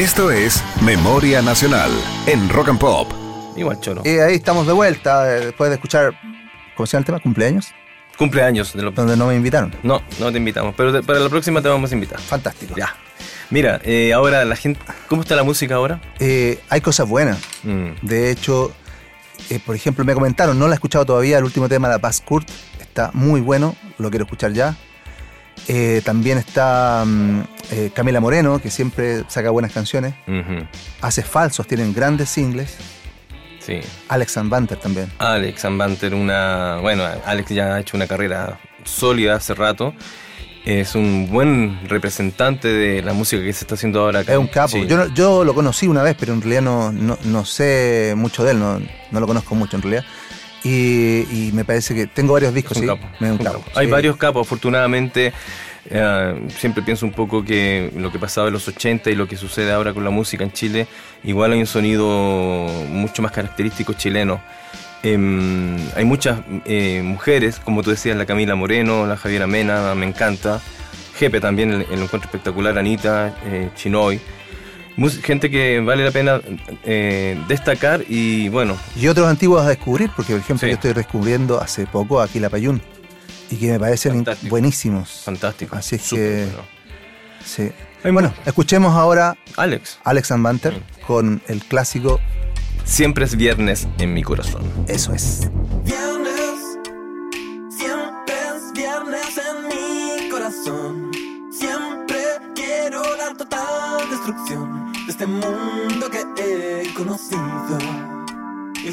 Esto 0.00 0.30
es 0.30 0.64
Memoria 0.82 1.42
Nacional 1.42 1.90
en 2.26 2.48
Rock 2.48 2.70
and 2.70 2.78
Pop. 2.78 3.12
Igual 3.54 3.78
choro. 3.80 4.00
Y 4.02 4.08
ahí 4.18 4.36
estamos 4.36 4.66
de 4.66 4.72
vuelta, 4.72 5.30
eh, 5.30 5.44
después 5.44 5.68
de 5.68 5.74
escuchar, 5.74 6.14
¿cómo 6.74 6.86
se 6.86 6.92
llama 6.92 7.00
el 7.00 7.04
tema? 7.04 7.20
¿Cumpleaños? 7.20 7.74
Cumpleaños 8.16 8.72
de 8.72 8.80
los 8.82 8.94
Donde 8.94 9.14
no 9.14 9.26
me 9.26 9.34
invitaron. 9.34 9.74
No, 9.82 10.00
no 10.18 10.32
te 10.32 10.38
invitamos, 10.38 10.74
pero 10.74 10.90
te- 10.90 11.02
para 11.02 11.18
la 11.18 11.28
próxima 11.28 11.60
te 11.60 11.68
vamos 11.68 11.90
a 11.90 11.94
invitar. 11.94 12.18
Fantástico. 12.18 12.74
Ya. 12.78 12.96
Mira, 13.50 13.78
eh, 13.84 14.14
ahora 14.14 14.46
la 14.46 14.56
gente, 14.56 14.80
¿cómo 15.06 15.20
está 15.20 15.36
la 15.36 15.42
música 15.42 15.74
ahora? 15.74 16.00
Eh, 16.18 16.58
hay 16.70 16.80
cosas 16.80 17.06
buenas. 17.06 17.36
Mm. 17.62 17.90
De 18.00 18.30
hecho, 18.30 18.72
eh, 19.50 19.58
por 19.64 19.76
ejemplo, 19.76 20.02
me 20.06 20.14
comentaron, 20.14 20.58
no 20.58 20.66
la 20.66 20.72
he 20.72 20.76
escuchado 20.76 21.04
todavía, 21.04 21.36
el 21.36 21.44
último 21.44 21.68
tema, 21.68 21.88
La 21.88 21.98
Paz 21.98 22.22
Kurt, 22.24 22.48
está 22.80 23.10
muy 23.12 23.42
bueno, 23.42 23.76
lo 23.98 24.08
quiero 24.08 24.24
escuchar 24.24 24.52
ya. 24.54 24.76
Eh, 25.68 26.02
también 26.04 26.38
está 26.38 27.04
mm, 27.06 27.40
eh, 27.70 27.90
Camila 27.94 28.20
Moreno, 28.20 28.60
que 28.60 28.70
siempre 28.70 29.24
saca 29.28 29.50
buenas 29.50 29.72
canciones. 29.72 30.14
Ujú. 30.26 30.66
Hace 31.00 31.22
falsos, 31.22 31.66
tienen 31.66 31.92
grandes 31.92 32.28
singles. 32.28 32.76
Sí. 33.60 33.80
Alex 34.08 34.36
and 34.38 34.50
Banter 34.50 34.78
también. 34.78 35.10
Alex 35.18 35.64
Ambanter, 35.64 36.14
una. 36.14 36.78
Bueno, 36.80 37.04
Alex 37.26 37.50
ya 37.50 37.74
ha 37.74 37.80
hecho 37.80 37.96
una 37.96 38.06
carrera 38.06 38.58
sólida 38.84 39.36
hace 39.36 39.54
rato. 39.54 39.94
Es 40.64 40.94
un 40.94 41.28
buen 41.30 41.88
representante 41.88 42.68
de 42.68 43.02
la 43.02 43.12
música 43.12 43.42
que 43.42 43.52
se 43.52 43.64
está 43.64 43.76
haciendo 43.76 44.00
ahora 44.00 44.20
acá. 44.20 44.32
Es 44.32 44.38
un 44.38 44.46
capo. 44.46 44.72
Sí. 44.72 44.86
Yo, 44.86 45.08
yo 45.14 45.44
lo 45.44 45.54
conocí 45.54 45.88
una 45.88 46.02
vez, 46.02 46.16
pero 46.18 46.34
en 46.34 46.42
realidad 46.42 46.62
no, 46.62 46.92
no, 46.92 47.18
no 47.24 47.44
sé 47.44 48.14
mucho 48.16 48.44
de 48.44 48.52
él, 48.52 48.58
no, 48.58 48.78
no 49.10 49.20
lo 49.20 49.26
conozco 49.26 49.54
mucho 49.54 49.76
en 49.76 49.82
realidad. 49.82 50.04
Y, 50.62 51.20
y 51.30 51.50
me 51.54 51.64
parece 51.64 51.94
que 51.94 52.06
tengo 52.06 52.34
varios 52.34 52.52
discos, 52.52 52.76
un 52.76 52.82
sí. 52.82 52.88
capo, 52.88 53.08
Me- 53.18 53.28
un 53.28 53.38
un 53.38 53.38
capo, 53.44 53.60
capo. 53.60 53.78
Hay 53.78 53.86
sí. 53.86 53.92
varios 53.92 54.16
capos, 54.16 54.46
afortunadamente. 54.46 55.32
eh, 55.88 56.40
siempre 56.58 56.82
pienso 56.82 57.06
un 57.06 57.12
poco 57.12 57.42
que 57.44 57.90
lo 57.96 58.12
que 58.12 58.18
pasaba 58.18 58.48
en 58.48 58.52
los 58.52 58.68
80 58.68 59.10
y 59.10 59.14
lo 59.14 59.26
que 59.26 59.36
sucede 59.36 59.72
ahora 59.72 59.94
con 59.94 60.04
la 60.04 60.10
música 60.10 60.44
en 60.44 60.52
Chile, 60.52 60.86
igual 61.24 61.52
hay 61.52 61.60
un 61.60 61.66
sonido 61.66 62.06
mucho 62.90 63.22
más 63.22 63.32
característico 63.32 63.94
chileno. 63.94 64.40
Em, 65.02 65.78
hay 65.96 66.04
muchas 66.04 66.40
eh, 66.66 67.00
mujeres, 67.02 67.58
como 67.58 67.82
tú 67.82 67.88
decías, 67.90 68.16
la 68.18 68.26
Camila 68.26 68.54
Moreno, 68.54 69.06
la 69.06 69.16
Javiera 69.16 69.46
Mena, 69.46 69.94
me 69.94 70.04
encanta. 70.06 70.60
Jepe 71.16 71.40
también, 71.40 71.70
el, 71.72 71.80
el 71.82 72.02
encuentro 72.02 72.20
espectacular, 72.24 72.78
Anita, 72.78 73.34
eh, 73.46 73.70
Chinoy. 73.74 74.20
Gente 75.22 75.50
que 75.50 75.80
vale 75.80 76.04
la 76.04 76.10
pena 76.10 76.40
eh, 76.84 77.42
destacar 77.48 78.04
y 78.08 78.48
bueno, 78.48 78.76
Y 78.96 79.08
otros 79.08 79.28
antiguos 79.28 79.64
a 79.64 79.68
descubrir, 79.68 80.10
porque 80.14 80.32
por 80.32 80.40
ejemplo 80.40 80.68
yo 80.68 80.74
estoy 80.74 80.92
descubriendo 80.92 81.60
hace 81.60 81.86
poco 81.86 82.20
aquí 82.20 82.38
la 82.38 82.50
Payún 82.50 82.82
y 83.50 83.56
que 83.56 83.72
me 83.72 83.80
parecen 83.80 84.24
buenísimos. 84.42 85.22
Fantástico. 85.24 85.76
Así 85.76 85.96
es 85.96 86.10
que. 86.10 86.46
bueno. 86.46 86.80
Sí. 87.44 87.72
Bueno, 88.02 88.34
escuchemos 88.46 88.94
ahora 88.94 89.36
Alex. 89.56 89.98
Alex 90.04 90.30
and 90.32 90.42
Banter 90.42 90.82
con 91.06 91.42
el 91.48 91.60
clásico 91.62 92.20
Siempre 92.84 93.24
es 93.24 93.36
viernes 93.36 93.86
en 93.98 94.12
mi 94.12 94.22
corazón. 94.22 94.62
Eso 94.88 95.14
es. 95.14 95.48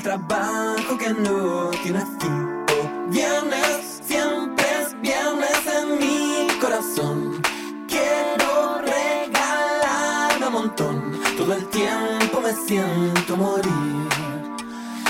Trabajo 0.07 0.97
que 0.97 1.09
no 1.09 1.69
tiene 1.83 1.99
fin. 2.19 2.65
Oh, 2.71 3.11
viernes, 3.11 4.01
siempre 4.07 4.65
es 4.81 4.95
viernes 5.01 5.59
en 5.77 5.99
mi 5.99 6.47
corazón. 6.61 7.41
Quiero 7.89 8.79
regalarme 8.79 10.47
un 10.47 10.53
montón. 10.53 11.19
Todo 11.37 11.53
el 11.55 11.65
tiempo 11.67 12.39
me 12.41 12.53
siento 12.53 13.35
morir. 13.35 14.07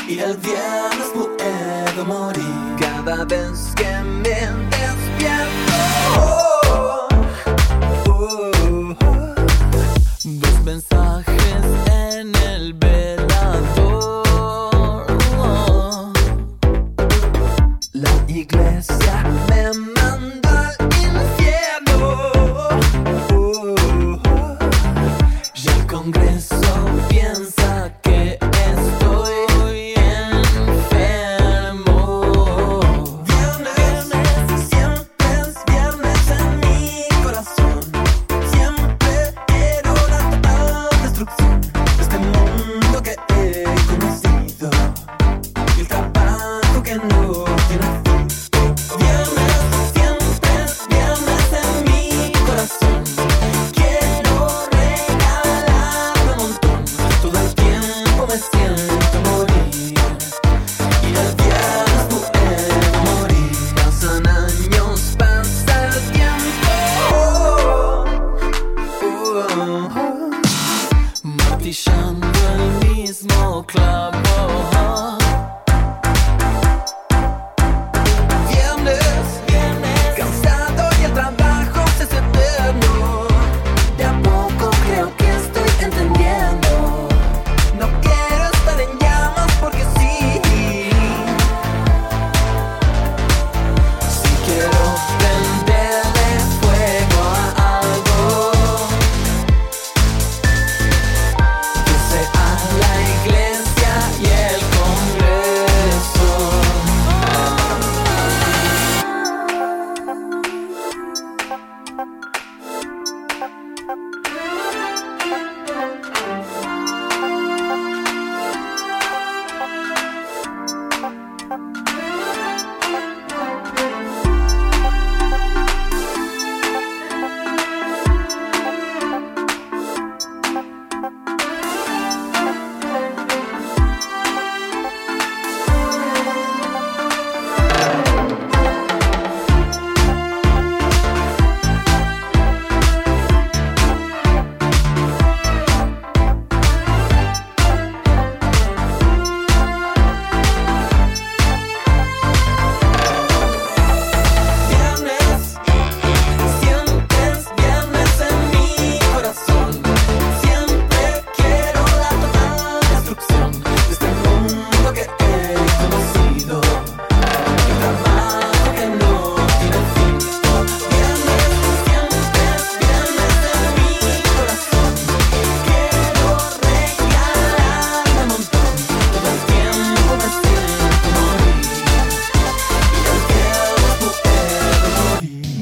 Y 0.08 0.18
el 0.18 0.36
viernes 0.38 1.10
puedo 1.14 2.06
morir 2.06 2.76
cada 2.80 3.24
vez 3.26 3.74
que 3.76 3.92
me 4.02 4.40
despierto. 4.78 5.74
Oh, 6.18 7.08
oh, 8.08 8.16
oh. 9.06 9.36
Dos 10.24 10.66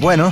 Bueno, 0.06 0.32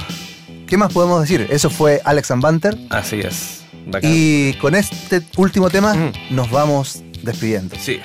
¿qué 0.68 0.78
más 0.78 0.94
podemos 0.94 1.20
decir? 1.20 1.48
Eso 1.50 1.72
fue 1.72 2.00
Alex 2.06 2.30
and 2.30 2.44
Banter. 2.44 2.78
Así 2.92 3.22
es. 3.22 3.64
Y 4.04 4.54
con 4.58 4.76
este 4.76 5.24
último 5.36 5.72
tema 5.72 6.12
nos 6.30 6.52
vamos 6.52 7.02
despidiendo. 7.24 7.76
Sí. 7.80 8.00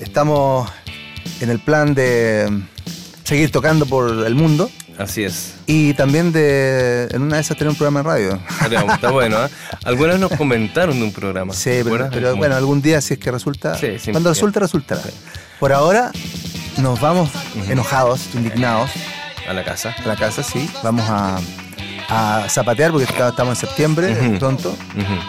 Estamos 0.00 0.70
en 1.40 1.48
el 1.48 1.60
plan 1.60 1.94
de 1.94 2.46
mm, 2.50 2.62
seguir 3.24 3.50
tocando 3.50 3.86
por 3.86 4.26
el 4.26 4.34
mundo 4.34 4.70
Así 4.98 5.24
es. 5.24 5.54
y 5.64 5.94
también 5.94 6.30
de 6.30 7.08
en 7.10 7.22
una 7.22 7.36
de 7.36 7.40
esas 7.40 7.56
tener 7.56 7.70
un 7.70 7.76
programa 7.76 8.00
de 8.00 8.04
radio. 8.04 8.40
Está, 8.92 9.10
bueno, 9.10 9.46
¿eh? 9.46 9.48
Algunas 9.84 10.20
nos 10.20 10.30
comentaron 10.32 10.98
de 10.98 11.04
un 11.04 11.12
programa. 11.14 11.54
Sí, 11.54 11.80
pero, 11.84 12.36
bueno, 12.36 12.54
algún 12.54 12.82
día 12.82 13.00
si 13.00 13.14
es 13.14 13.18
que 13.18 13.30
resulta. 13.30 13.78
Sí, 13.78 13.98
sí, 13.98 14.10
cuando 14.12 14.28
resulta, 14.28 14.60
resultará. 14.60 15.00
Por 15.58 15.72
ahora 15.72 16.12
nos 16.76 17.00
vamos 17.00 17.30
enojados, 17.70 18.28
indignados. 18.34 18.90
A 19.48 19.52
la 19.52 19.62
casa. 19.64 19.94
A 20.02 20.08
la 20.08 20.16
casa, 20.16 20.42
sí. 20.42 20.70
Vamos 20.82 21.04
a, 21.08 21.38
a 22.08 22.48
zapatear 22.48 22.90
porque 22.92 23.04
estamos 23.04 23.48
en 23.62 23.68
septiembre, 23.68 24.12
Ujú. 24.12 24.38
pronto. 24.38 24.76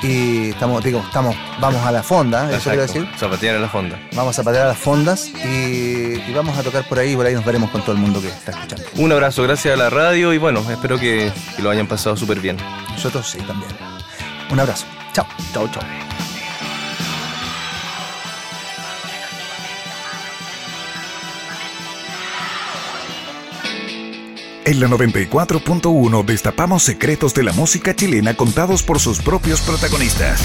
Y 0.03 0.49
estamos, 0.49 0.84
digo, 0.84 0.99
estamos, 1.05 1.36
vamos 1.59 1.84
a 1.86 1.91
la 1.91 2.01
fonda, 2.03 2.49
eso 2.51 2.70
quiero 2.70 2.84
Exacto. 2.84 3.01
decir. 3.01 3.18
Zapatear 3.20 3.55
en 3.55 3.61
la 3.61 3.70
fonda. 3.70 3.99
Vamos 4.13 4.32
a 4.38 4.41
zapatear 4.41 4.66
a 4.66 4.68
las 4.70 4.78
fondas 4.78 5.28
y, 5.28 6.22
y 6.28 6.34
vamos 6.34 6.57
a 6.57 6.63
tocar 6.63 6.88
por 6.88 6.99
ahí 6.99 7.11
y 7.13 7.16
por 7.16 7.26
ahí 7.26 7.34
nos 7.34 7.43
veremos 7.45 7.70
con 7.72 7.82
todo 7.82 7.91
el 7.93 7.97
mundo 7.97 8.22
que 8.22 8.30
está 8.30 8.51
escuchando. 8.51 8.84
Un 8.95 9.11
abrazo, 9.11 9.43
gracias 9.43 9.74
a 9.74 9.78
la 9.78 9.89
radio 9.89 10.34
y 10.34 10.38
bueno, 10.38 10.63
espero 10.72 10.97
que, 10.99 11.32
que 11.55 11.61
lo 11.61 11.70
hayan 11.70 11.88
pasado 11.88 12.16
súper 12.16 12.39
bien. 12.39 12.57
Nosotros 12.91 13.28
sí 13.30 13.39
también. 13.39 13.72
Un 14.49 14.59
abrazo. 14.59 14.86
Chao. 15.13 15.26
Chao, 15.53 15.68
chao. 15.70 16.14
En 24.66 24.80
la 24.80 24.88
94.1 24.88 26.26
destapamos 26.26 26.82
secretos 26.82 27.36
de 27.36 27.43
la 27.43 27.53
música 27.53 27.95
chilena 27.95 28.34
contados 28.34 28.82
por 28.82 28.99
sus 28.99 29.22
propios 29.22 29.61
protagonistas. 29.61 30.41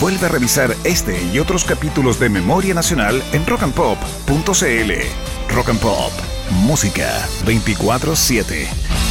Vuelve 0.00 0.26
a 0.26 0.28
revisar 0.28 0.74
este 0.82 1.22
y 1.32 1.38
otros 1.38 1.64
capítulos 1.64 2.18
de 2.18 2.28
Memoria 2.28 2.74
Nacional 2.74 3.22
en 3.32 3.46
rockandpop.cl. 3.46 5.54
Rock 5.54 5.68
and 5.68 5.80
Pop. 5.80 6.12
Música 6.50 7.24
24-7. 7.46 9.07